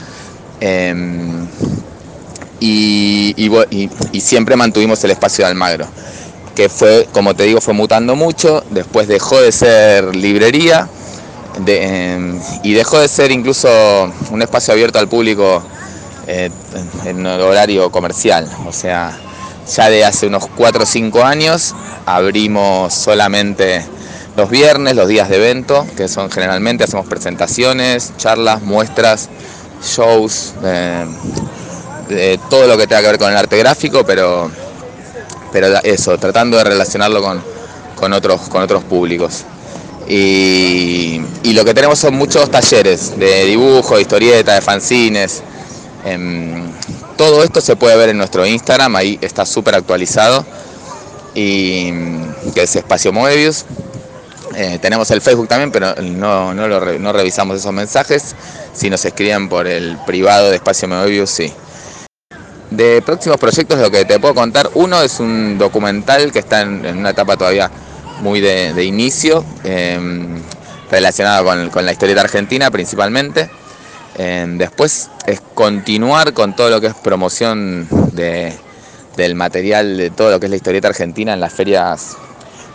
Em, 0.60 1.46
y, 2.60 3.90
siempre 4.20 4.56
mantuvimos 4.56 5.02
el 5.04 5.10
espacio 5.10 5.44
de 5.44 5.50
Almagro, 5.50 5.86
que 6.54 6.68
fue, 6.68 7.08
como 7.12 7.34
te 7.34 7.44
digo, 7.44 7.60
fue 7.60 7.74
mutando 7.74 8.16
mucho, 8.16 8.64
después 8.70 9.06
dejó 9.06 9.40
de 9.40 9.52
ser 9.52 10.16
librería 10.16 10.88
em, 11.66 12.40
y 12.62 12.72
dejó 12.72 13.00
de 13.00 13.08
ser 13.08 13.30
incluso 13.32 13.68
un 14.30 14.40
espacio 14.40 14.72
abierto 14.72 14.98
al 14.98 15.08
público 15.08 15.62
eh, 16.26 16.50
en 17.04 17.26
horario 17.26 17.90
comercial. 17.90 18.48
O 18.66 18.72
sea, 18.72 19.18
ya 19.74 19.90
de 19.90 20.04
hace 20.04 20.26
unos 20.26 20.46
4 20.56 20.82
o 20.82 20.86
5 20.86 21.22
años 21.22 21.74
abrimos 22.06 22.94
solamente 22.94 23.84
los 24.36 24.50
viernes, 24.50 24.96
los 24.96 25.08
días 25.08 25.28
de 25.28 25.36
evento, 25.36 25.86
que 25.96 26.08
son 26.08 26.30
generalmente 26.30 26.84
hacemos 26.84 27.06
presentaciones, 27.06 28.12
charlas, 28.16 28.62
muestras 28.62 29.28
shows, 29.82 30.54
de 32.08 32.38
todo 32.50 32.66
lo 32.66 32.76
que 32.76 32.86
tenga 32.86 33.02
que 33.02 33.08
ver 33.08 33.18
con 33.18 33.30
el 33.30 33.36
arte 33.36 33.56
gráfico, 33.58 34.04
pero, 34.04 34.50
pero 35.52 35.68
eso, 35.82 36.18
tratando 36.18 36.56
de 36.56 36.64
relacionarlo 36.64 37.22
con, 37.22 38.12
otros, 38.12 38.42
con 38.48 38.62
otros 38.62 38.84
públicos. 38.84 39.44
Y, 40.06 41.20
lo 41.44 41.64
que 41.64 41.72
tenemos 41.72 41.98
son 41.98 42.14
muchos 42.14 42.50
talleres 42.50 43.18
de 43.18 43.44
dibujo, 43.44 43.96
de 43.96 44.02
historieta, 44.02 44.54
de 44.54 44.60
fanzines. 44.60 45.42
Em, 46.04 46.66
todo 47.16 47.42
esto 47.44 47.60
se 47.60 47.76
puede 47.76 47.96
ver 47.96 48.10
en 48.10 48.18
nuestro 48.18 48.44
Instagram, 48.44 48.96
ahí 48.96 49.18
está 49.22 49.46
súper 49.46 49.76
actualizado, 49.76 50.44
y, 51.34 51.92
que 52.54 52.64
es 52.64 52.76
Espacio 52.76 53.12
Moebius. 53.12 53.64
Eh, 54.56 54.78
tenemos 54.80 55.10
el 55.10 55.20
Facebook 55.20 55.48
también, 55.48 55.72
pero 55.72 55.94
no, 56.02 56.54
no, 56.54 57.12
revisamos 57.12 57.58
esos 57.58 57.72
mensajes. 57.72 58.34
Si 58.72 58.88
nos 58.88 59.04
escriben 59.04 59.48
por 59.48 59.66
el 59.66 59.98
privado 60.06 60.50
de 60.50 60.56
Espacio 60.56 60.88
Moebius, 60.88 61.30
sí. 61.30 61.52
De 62.70 63.02
próximos 63.02 63.38
proyectos, 63.38 63.78
lo 63.78 63.90
que 63.90 64.04
te 64.04 64.18
puedo 64.18 64.34
contar, 64.34 64.70
uno 64.74 65.02
es 65.02 65.20
un 65.20 65.58
documental 65.58 66.32
que 66.32 66.40
está 66.40 66.62
en, 66.62 66.98
una 66.98 67.10
etapa 67.10 67.36
todavía 67.36 67.70
muy 68.20 68.40
de, 68.40 68.84
inicio, 68.84 69.44
em, 69.64 70.40
relacionado 70.90 71.44
con, 71.70 71.84
la 71.84 71.92
historia 71.92 72.14
de 72.14 72.20
argentina 72.20 72.70
principalmente. 72.70 73.50
Em, 74.16 74.58
después 74.58 75.10
es 75.26 75.40
continuar 75.54 76.32
con 76.32 76.54
todo 76.54 76.70
lo 76.70 76.80
que 76.80 76.88
es 76.88 76.94
promoción 76.94 77.88
del 78.12 79.34
material, 79.34 79.96
de 79.96 80.10
todo 80.10 80.30
lo 80.30 80.40
que 80.40 80.46
es 80.46 80.50
la 80.50 80.56
historieta 80.56 80.88
argentina 80.88 81.34
en 81.34 81.40
las 81.40 81.52
ferias 81.52 82.16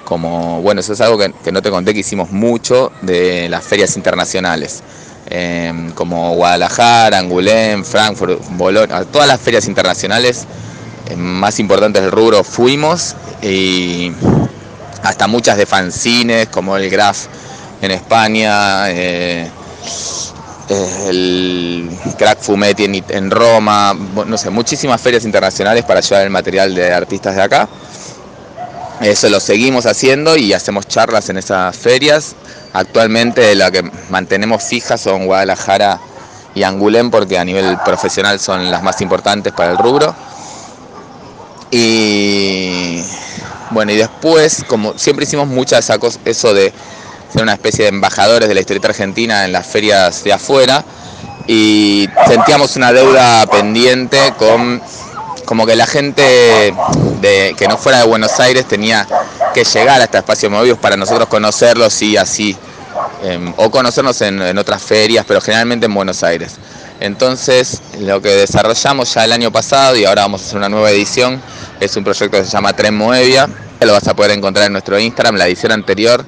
como, 0.10 0.60
bueno, 0.64 0.82
eso 0.82 0.94
es 0.94 1.02
algo 1.02 1.20
que, 1.20 1.52
no 1.52 1.62
te 1.62 1.70
conté, 1.70 1.94
que 1.94 2.00
hicimos 2.00 2.32
mucho 2.32 2.92
de 3.04 3.48
las 3.48 3.64
ferias 3.64 3.96
internacionales. 3.96 4.82
Em, 5.28 5.92
como 5.92 6.34
Guadalajara, 6.34 7.20
Angulén, 7.20 7.86
Frankfurt, 7.86 8.42
Bolonia, 8.58 9.06
todas 9.06 9.28
las 9.28 9.40
ferias 9.40 9.68
internacionales 9.68 10.48
em, 11.08 11.20
más 11.20 11.60
importantes 11.60 12.02
del 12.02 12.12
rubro 12.12 12.44
fuimos 12.44 13.16
y 13.44 14.12
hasta 15.04 15.28
muchas 15.28 15.58
de 15.58 15.68
fanzines 15.68 16.48
como 16.48 16.76
el 16.76 16.90
Graf 16.90 17.28
en 17.80 17.92
España, 17.92 18.90
eh, 18.90 19.48
eh, 20.70 21.06
el 21.08 21.90
Crack 22.18 22.40
Fumetti 22.40 22.86
en, 22.86 23.06
en 23.08 23.30
Roma, 23.30 23.94
no 24.26 24.38
sé, 24.40 24.50
muchísimas 24.50 25.00
ferias 25.00 25.24
internacionales 25.24 25.86
para 25.86 26.00
llevar 26.00 26.24
el 26.24 26.32
material 26.32 26.74
de 26.74 26.92
artistas 26.92 27.36
de 27.36 27.44
acá. 27.44 27.70
Eso 29.02 29.30
lo 29.30 29.40
seguimos 29.40 29.86
haciendo 29.86 30.36
y 30.36 30.54
hacemos 30.54 30.88
charlas 30.88 31.30
en 31.30 31.38
esas 31.38 31.76
ferias. 31.78 32.36
Actualmente 32.74 33.56
la 33.56 33.72
que 33.72 33.90
mantenemos 34.10 34.64
fijas 34.64 35.02
son 35.02 35.26
Guadalajara 35.26 36.00
y 36.54 36.64
Angulén 36.64 37.10
porque 37.10 37.38
a 37.38 37.46
nivel 37.46 37.78
profesional 37.86 38.40
son 38.40 38.70
las 38.70 38.84
más 38.84 39.00
importantes 39.02 39.54
para 39.54 39.72
el 39.72 39.78
rubro. 39.78 40.14
Y, 41.72 43.02
Bueno, 43.72 43.92
y 43.92 43.98
después, 43.98 44.66
como 44.68 44.98
siempre 44.98 45.26
hicimos 45.26 45.48
muchas 45.48 45.92
eso 46.26 46.54
de 46.54 46.74
ser 47.32 47.44
una 47.44 47.54
especie 47.54 47.84
de 47.84 47.90
embajadores 47.90 48.50
de 48.50 48.56
la 48.56 48.62
historieta 48.62 48.88
argentina 48.88 49.46
en 49.46 49.52
las 49.52 49.68
ferias 49.68 50.24
de 50.24 50.34
afuera, 50.34 50.84
y 51.46 52.08
sentíamos 52.28 52.76
una 52.76 52.92
deuda 52.92 53.46
pendiente 53.48 54.34
con 54.38 54.82
como 55.50 55.66
que 55.66 55.76
la 55.76 55.88
gente 55.88 56.22
de, 57.22 57.56
que 57.58 57.68
no 57.68 57.76
fuera 57.76 57.98
de 57.98 58.06
Buenos 58.06 58.40
Aires 58.40 58.68
tenía 58.68 59.08
que 59.52 59.64
llegar 59.64 60.00
a 60.00 60.04
este 60.04 60.20
espacio 60.20 60.48
Mobius 60.48 60.78
para 60.78 60.96
nosotros 60.96 61.28
conocerlos 61.28 62.00
y 62.04 62.18
así, 62.18 62.56
em, 63.24 63.52
o 63.58 63.72
conocernos 63.72 64.22
en, 64.22 64.40
en, 64.44 64.60
otras 64.60 64.84
ferias, 64.84 65.26
pero 65.28 65.42
generalmente 65.42 65.88
en 65.88 65.96
Buenos 65.96 66.22
Aires. 66.22 66.58
Entonces, 67.00 67.82
lo 68.00 68.22
que 68.22 68.30
desarrollamos 68.30 69.12
ya 69.12 69.26
el 69.26 69.32
año 69.32 69.52
pasado 69.52 69.96
y 69.96 70.06
ahora 70.06 70.22
vamos 70.22 70.44
a 70.44 70.46
hacer 70.46 70.58
una 70.58 70.70
nueva 70.70 70.92
edición, 70.92 71.42
es 71.80 71.98
un 71.98 72.04
proyecto 72.04 72.38
que 72.38 72.46
se 72.46 72.52
llama 72.52 72.74
Tren 72.74 72.96
Moevia, 72.96 73.50
lo 73.80 73.94
vas 73.94 74.08
a 74.08 74.16
poder 74.16 74.38
encontrar 74.38 74.68
en 74.68 74.74
nuestro 74.74 75.00
Instagram, 75.00 75.36
la 75.36 75.48
edición 75.48 75.72
anterior 75.72 76.24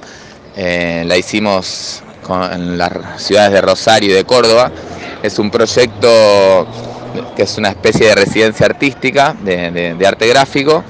eh, 0.56 1.04
la 1.06 1.16
hicimos 1.16 2.02
en 2.50 2.76
las 2.76 2.92
ciudades 3.18 3.52
de 3.52 3.60
Rosario 3.60 4.10
y 4.10 4.14
de 4.14 4.24
Córdoba, 4.24 4.72
es 5.22 5.38
un 5.38 5.48
proyecto 5.48 6.66
que 7.36 7.42
es 7.42 7.58
una 7.58 7.70
especie 7.70 8.08
de 8.08 8.14
residencia 8.14 8.66
artística, 8.66 9.34
de, 9.42 9.96
arte 10.06 10.26
gráfico, 10.28 10.84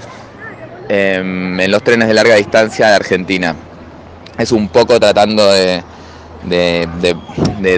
em, 0.88 1.58
en 1.58 1.70
los 1.70 1.82
trenes 1.82 2.08
de 2.08 2.14
larga 2.14 2.36
distancia 2.36 2.88
de 2.88 2.94
Argentina. 2.94 3.54
Es 4.38 4.52
un 4.52 4.68
poco 4.68 4.98
tratando 4.98 5.50
de, 5.52 5.82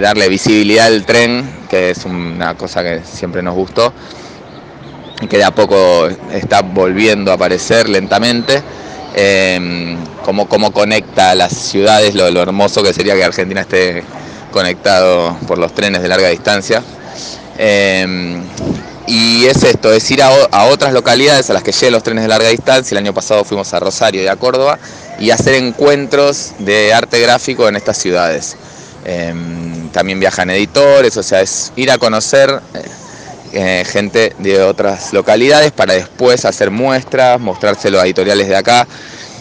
darle 0.00 0.28
visibilidad 0.28 0.86
al 0.86 1.04
tren, 1.04 1.44
que 1.68 1.90
es 1.90 2.04
una 2.04 2.54
cosa 2.54 2.82
que 2.82 3.00
siempre 3.04 3.42
nos 3.42 3.54
gustó, 3.54 3.92
y 5.20 5.26
que 5.26 5.38
de 5.38 5.44
a 5.44 5.50
poco 5.50 6.08
está 6.32 6.62
volviendo 6.62 7.30
a 7.30 7.34
aparecer 7.34 7.88
lentamente. 7.88 8.62
Em, 9.16 9.96
cómo, 10.24 10.72
conecta 10.72 11.36
las 11.36 11.52
ciudades, 11.52 12.14
lo, 12.14 12.26
hermoso 12.26 12.82
que 12.82 12.92
sería 12.92 13.14
que 13.14 13.22
Argentina 13.22 13.60
esté 13.60 14.02
conectado 14.50 15.36
por 15.46 15.58
los 15.58 15.72
trenes 15.72 16.02
de 16.02 16.08
larga 16.08 16.28
distancia. 16.28 16.82
Em, 17.58 18.42
y 19.06 19.44
es 19.46 19.62
esto, 19.62 19.92
es 19.92 20.10
ir 20.10 20.22
a, 20.22 20.64
otras 20.64 20.92
localidades 20.92 21.50
a 21.50 21.52
las 21.52 21.62
que 21.62 21.72
lleguen 21.72 21.92
los 21.92 22.02
trenes 22.02 22.24
de 22.24 22.28
larga 22.28 22.48
distancia. 22.48 22.94
El 22.94 23.04
año 23.04 23.14
pasado 23.14 23.44
fuimos 23.44 23.72
a 23.74 23.80
Rosario 23.80 24.22
y 24.22 24.26
a 24.26 24.36
Córdoba 24.36 24.78
y 25.18 25.30
hacer 25.30 25.54
encuentros 25.54 26.52
de 26.58 26.94
arte 26.94 27.20
gráfico 27.20 27.68
en 27.68 27.76
estas 27.76 27.98
ciudades. 27.98 28.56
Em, 29.04 29.90
también 29.90 30.18
viajan 30.18 30.48
editores, 30.50 31.16
o 31.16 31.22
sea, 31.22 31.42
es 31.42 31.72
ir 31.76 31.90
a 31.90 31.98
conocer 31.98 32.60
eh, 32.72 32.82
eh, 33.52 33.84
gente 33.86 34.34
de 34.38 34.62
otras 34.62 35.12
localidades 35.12 35.70
para 35.72 35.92
después 35.92 36.46
hacer 36.46 36.70
muestras, 36.70 37.38
mostrárselo 37.38 38.00
a 38.00 38.04
editoriales 38.04 38.48
de 38.48 38.56
acá. 38.56 38.88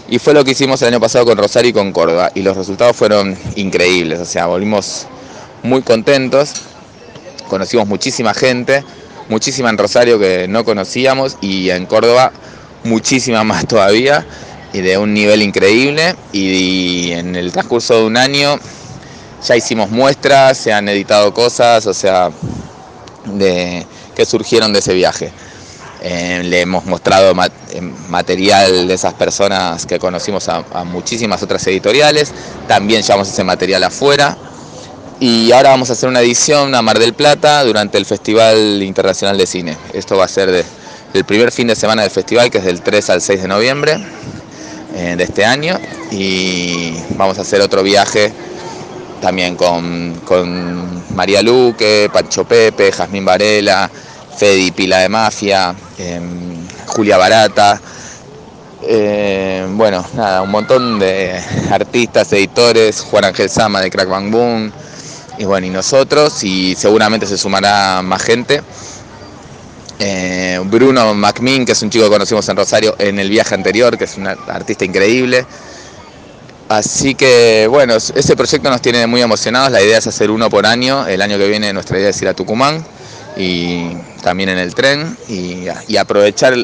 Y 0.10 0.20
fue 0.20 0.34
lo 0.34 0.44
que 0.44 0.52
hicimos 0.52 0.82
el 0.82 0.90
año 0.90 1.00
pasado 1.00 1.26
con 1.26 1.38
Rosario 1.38 1.70
y 1.70 1.74
con 1.74 1.94
Córdoba. 1.94 2.32
Y 2.36 2.42
los 2.42 2.58
resultados 2.58 2.96
fueron 2.96 3.38
increíbles, 3.56 4.20
o 4.20 4.26
sea, 4.26 4.48
volvimos 4.48 5.08
muy 5.64 5.82
contentos, 5.82 6.54
conocimos 7.54 7.88
muchísima 7.88 8.34
gente, 8.34 8.84
muchísima 9.30 9.70
en 9.70 9.78
Rosario 9.78 10.18
que 10.18 10.48
no 10.48 10.66
conocíamos 10.66 11.38
y 11.40 11.70
en 11.70 11.86
Córdoba 11.86 12.32
muchísima 12.84 13.44
más 13.52 13.68
todavía 13.68 14.26
y 14.74 14.82
de 14.82 14.98
un 14.98 15.14
nivel 15.14 15.44
increíble. 15.44 16.16
Y, 16.32 17.12
en 17.12 17.36
el 17.36 17.52
transcurso 17.52 18.00
de 18.00 18.06
un 18.06 18.18
año 18.18 18.60
ya 19.48 19.56
hicimos 19.56 19.92
muestras, 19.92 20.58
se 20.58 20.74
han 20.74 20.90
editado 20.90 21.32
cosas, 21.32 21.86
o 21.86 21.94
sea, 21.94 22.32
de, 23.26 23.86
que 24.16 24.26
surgieron 24.26 24.74
de 24.74 24.80
ese 24.80 24.96
viaje. 24.96 25.32
Eh, 26.02 26.42
le 26.44 26.62
hemos 26.62 26.86
mostrado 26.86 27.32
eh, 27.72 27.82
material 28.10 28.88
de 28.88 28.94
esas 28.96 29.14
personas 29.14 29.86
que 29.86 30.00
conocimos 30.00 30.50
a, 30.50 30.64
muchísimas 30.86 31.44
otras 31.44 31.68
editoriales, 31.68 32.34
también 32.68 33.04
llevamos 33.04 33.30
ese 33.30 33.44
material 33.44 33.84
afuera 33.84 34.38
y 35.20 35.52
ahora 35.52 35.70
vamos 35.70 35.90
a 35.90 35.94
hacer 35.94 36.10
una 36.10 36.22
edición 36.22 36.76
a 36.76 36.82
Mar 36.82 37.00
del 37.00 37.14
Plata 37.14 37.64
durante 37.64 37.98
el 37.98 38.06
Festival 38.06 38.82
Internacional 38.82 39.38
de 39.38 39.46
Cine. 39.46 39.78
Esto 39.94 40.18
va 40.18 40.26
a 40.26 40.28
ser 40.28 40.52
de, 40.52 40.64
el 41.14 41.26
primer 41.26 41.52
fin 41.52 41.68
de 41.68 41.76
semana 41.76 42.02
del 42.02 42.12
festival, 42.12 42.50
que 42.50 42.58
es 42.58 42.64
del 42.64 42.82
3 42.82 43.10
al 43.10 43.22
6 43.22 43.42
de 43.42 43.48
noviembre 43.48 43.98
eh, 44.96 45.16
de 45.18 45.24
este 45.24 45.46
año 45.46 45.80
y 46.12 46.94
vamos 47.16 47.38
a 47.38 47.42
hacer 47.42 47.62
otro 47.62 47.84
viaje 47.84 48.34
también 49.22 49.56
con, 49.56 50.22
con 50.26 51.16
María 51.16 51.42
Luque, 51.42 52.10
Pancho 52.12 52.44
Pepe, 52.44 52.92
Jazmín 52.92 53.24
Varela, 53.24 53.90
Fedi 54.36 54.72
Pila 54.72 55.00
de 55.00 55.10
Mafia, 55.10 55.74
em, 55.98 56.68
Julia 56.88 57.18
Barata, 57.18 57.80
em, 58.82 59.78
bueno, 59.78 60.06
nada, 60.16 60.42
un 60.42 60.52
montón 60.52 61.00
de 61.00 61.42
artistas, 61.72 62.34
editores, 62.34 63.02
Juan 63.02 63.26
Ángel 63.26 63.50
Sama 63.50 63.80
de 63.82 63.90
Crack 63.90 64.10
Bang 64.10 64.30
Boom, 64.30 64.72
y 65.38 65.46
bueno, 65.46 65.68
y 65.68 65.70
nosotros, 65.70 66.44
y 66.44 66.76
seguramente 66.76 67.26
se 67.26 67.38
sumará 67.38 68.02
más 68.02 68.22
gente. 68.22 68.62
Eh, 70.00 70.60
Bruno 70.66 71.14
McMinn, 71.14 71.66
que 71.66 71.72
es 71.72 71.82
un 71.82 71.90
chico 71.90 72.06
que 72.06 72.12
conocimos 72.12 72.48
en 72.50 72.58
Rosario 72.58 72.96
en 73.00 73.20
el 73.20 73.30
viaje 73.30 73.56
anterior, 73.56 73.98
que 73.98 74.04
es 74.06 74.18
un 74.18 74.28
artista 74.28 74.86
increíble. 74.86 75.46
Así 76.70 77.14
que 77.14 77.68
bueno, 77.70 77.96
ese 77.96 78.36
proyecto 78.36 78.70
nos 78.70 78.82
tiene 78.82 79.06
muy 79.06 79.22
emocionados, 79.22 79.72
la 79.72 79.82
idea 79.82 79.98
es 79.98 80.08
hacer 80.08 80.32
uno 80.32 80.50
por 80.50 80.66
año, 80.66 81.06
el 81.08 81.22
año 81.22 81.38
que 81.38 81.48
viene 81.48 81.72
nuestra 81.74 82.00
idea 82.00 82.10
es 82.10 82.22
ir 82.22 82.28
a 82.28 82.34
Tucumán 82.34 82.84
y 83.38 83.96
también 84.22 84.50
en 84.50 84.58
el 84.58 84.74
tren 84.74 85.18
y, 85.28 85.68
aprovechar, 85.98 86.56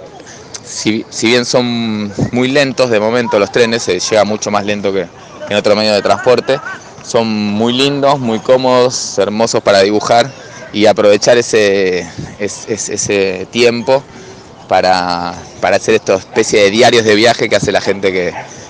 si, 0.64 1.06
bien 1.22 1.46
son 1.46 2.12
muy 2.32 2.48
lentos 2.48 2.90
de 2.90 3.00
momento 3.00 3.40
los 3.40 3.52
trenes, 3.52 3.84
se 3.84 4.00
llega 4.00 4.24
mucho 4.24 4.52
más 4.52 4.66
lento 4.66 4.94
que, 4.94 5.06
en 5.50 5.58
otro 5.58 5.76
medio 5.76 5.94
de 5.94 6.02
transporte, 6.02 6.60
son 7.10 7.28
muy 7.28 7.74
lindos, 7.74 8.20
muy 8.20 8.38
cómodos, 8.40 9.18
hermosos 9.18 9.64
para 9.64 9.80
dibujar 9.82 10.30
y 10.72 10.86
aprovechar 10.86 11.40
ese, 11.40 12.08
ese, 12.38 13.48
tiempo 13.50 14.04
para, 14.68 15.34
hacer 15.74 15.96
esta 15.96 16.16
especie 16.16 16.62
de 16.62 16.70
diarios 16.70 17.06
de 17.06 17.16
viaje 17.16 17.50
que 17.50 17.56
hace 17.56 17.72
la 17.72 17.82
gente 17.82 18.14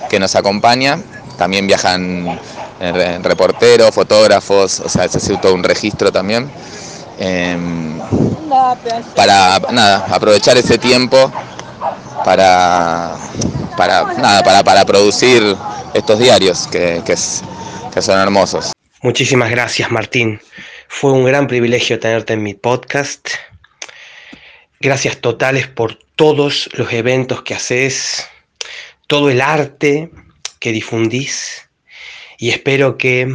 que, 0.08 0.18
nos 0.18 0.34
acompaña. 0.36 0.98
También 1.36 1.66
viajan 1.66 2.40
reporteros, 3.22 3.94
fotógrafos, 3.94 4.80
o 4.80 4.88
sea, 4.88 5.06
se 5.06 5.18
hace 5.18 5.36
todo 5.36 5.54
un 5.54 5.62
registro 5.62 6.10
también. 6.10 6.50
Em, 7.18 8.00
para 9.14 9.60
nada, 9.70 10.06
aprovechar 10.10 10.56
ese 10.56 10.78
tiempo 10.78 11.30
para, 12.24 13.16
para, 13.76 14.14
nada, 14.14 14.42
para, 14.42 14.62
para 14.64 14.84
producir 14.86 15.54
estos 15.92 16.18
diarios 16.18 16.66
que, 16.68 17.02
que, 17.04 17.16
que 17.90 18.02
son 18.02 18.18
hermosos. 18.18 18.72
Muchísimas 19.02 19.50
gracias 19.50 19.90
Martín. 19.90 20.40
Fue 20.88 21.12
un 21.12 21.24
gran 21.24 21.46
privilegio 21.46 21.98
tenerte 21.98 22.34
en 22.34 22.42
mi 22.42 22.54
podcast. 22.54 23.28
Gracias 24.80 25.18
totales 25.18 25.66
por 25.68 25.98
todos 26.16 26.68
los 26.72 26.92
eventos 26.92 27.42
que 27.42 27.54
haces, 27.54 28.28
todo 29.06 29.30
el 29.30 29.40
arte 29.40 30.10
que 30.58 30.72
difundís 30.72 31.68
y 32.38 32.50
espero 32.50 32.96
que 32.96 33.28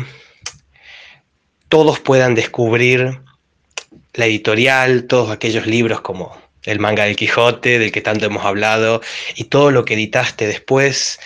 todos 1.69 1.99
puedan 1.99 2.35
descubrir 2.35 3.21
la 4.13 4.25
editorial, 4.25 5.05
todos 5.05 5.31
aquellos 5.31 5.67
libros 5.67 6.01
como 6.01 6.35
el 6.63 6.79
manga 6.79 7.03
del 7.03 7.15
Quijote, 7.15 7.79
del 7.79 7.91
que 7.91 8.01
tanto 8.01 8.25
hemos 8.25 8.43
hablado, 8.45 9.01
y 9.35 9.45
todo 9.45 9.71
lo 9.71 9.85
que 9.85 9.93
editaste 9.93 10.47
después, 10.47 11.19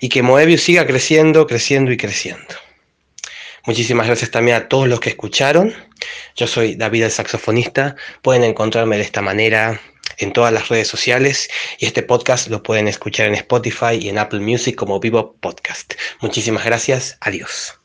y 0.00 0.08
que 0.08 0.22
Moebius 0.22 0.62
siga 0.62 0.86
creciendo, 0.86 1.46
creciendo 1.46 1.90
y 1.90 1.96
creciendo. 1.96 2.54
Muchísimas 3.66 4.06
gracias 4.06 4.30
también 4.30 4.58
a 4.58 4.68
todos 4.68 4.88
los 4.88 5.00
que 5.00 5.10
escucharon. 5.10 5.74
Yo 6.36 6.46
soy 6.46 6.74
David 6.74 7.04
el 7.04 7.10
saxofonista. 7.10 7.96
Pueden 8.20 8.44
encontrarme 8.44 8.96
de 8.96 9.02
esta 9.02 9.22
manera 9.22 9.80
en 10.18 10.32
todas 10.32 10.52
las 10.52 10.68
redes 10.68 10.86
sociales 10.86 11.48
y 11.78 11.86
este 11.86 12.02
podcast 12.02 12.48
lo 12.48 12.62
pueden 12.62 12.88
escuchar 12.88 13.26
en 13.26 13.34
Spotify 13.34 13.94
y 13.98 14.10
en 14.10 14.18
Apple 14.18 14.40
Music 14.40 14.76
como 14.76 15.00
Vivo 15.00 15.34
Podcast. 15.40 15.94
Muchísimas 16.20 16.64
gracias. 16.64 17.16
Adiós. 17.20 17.72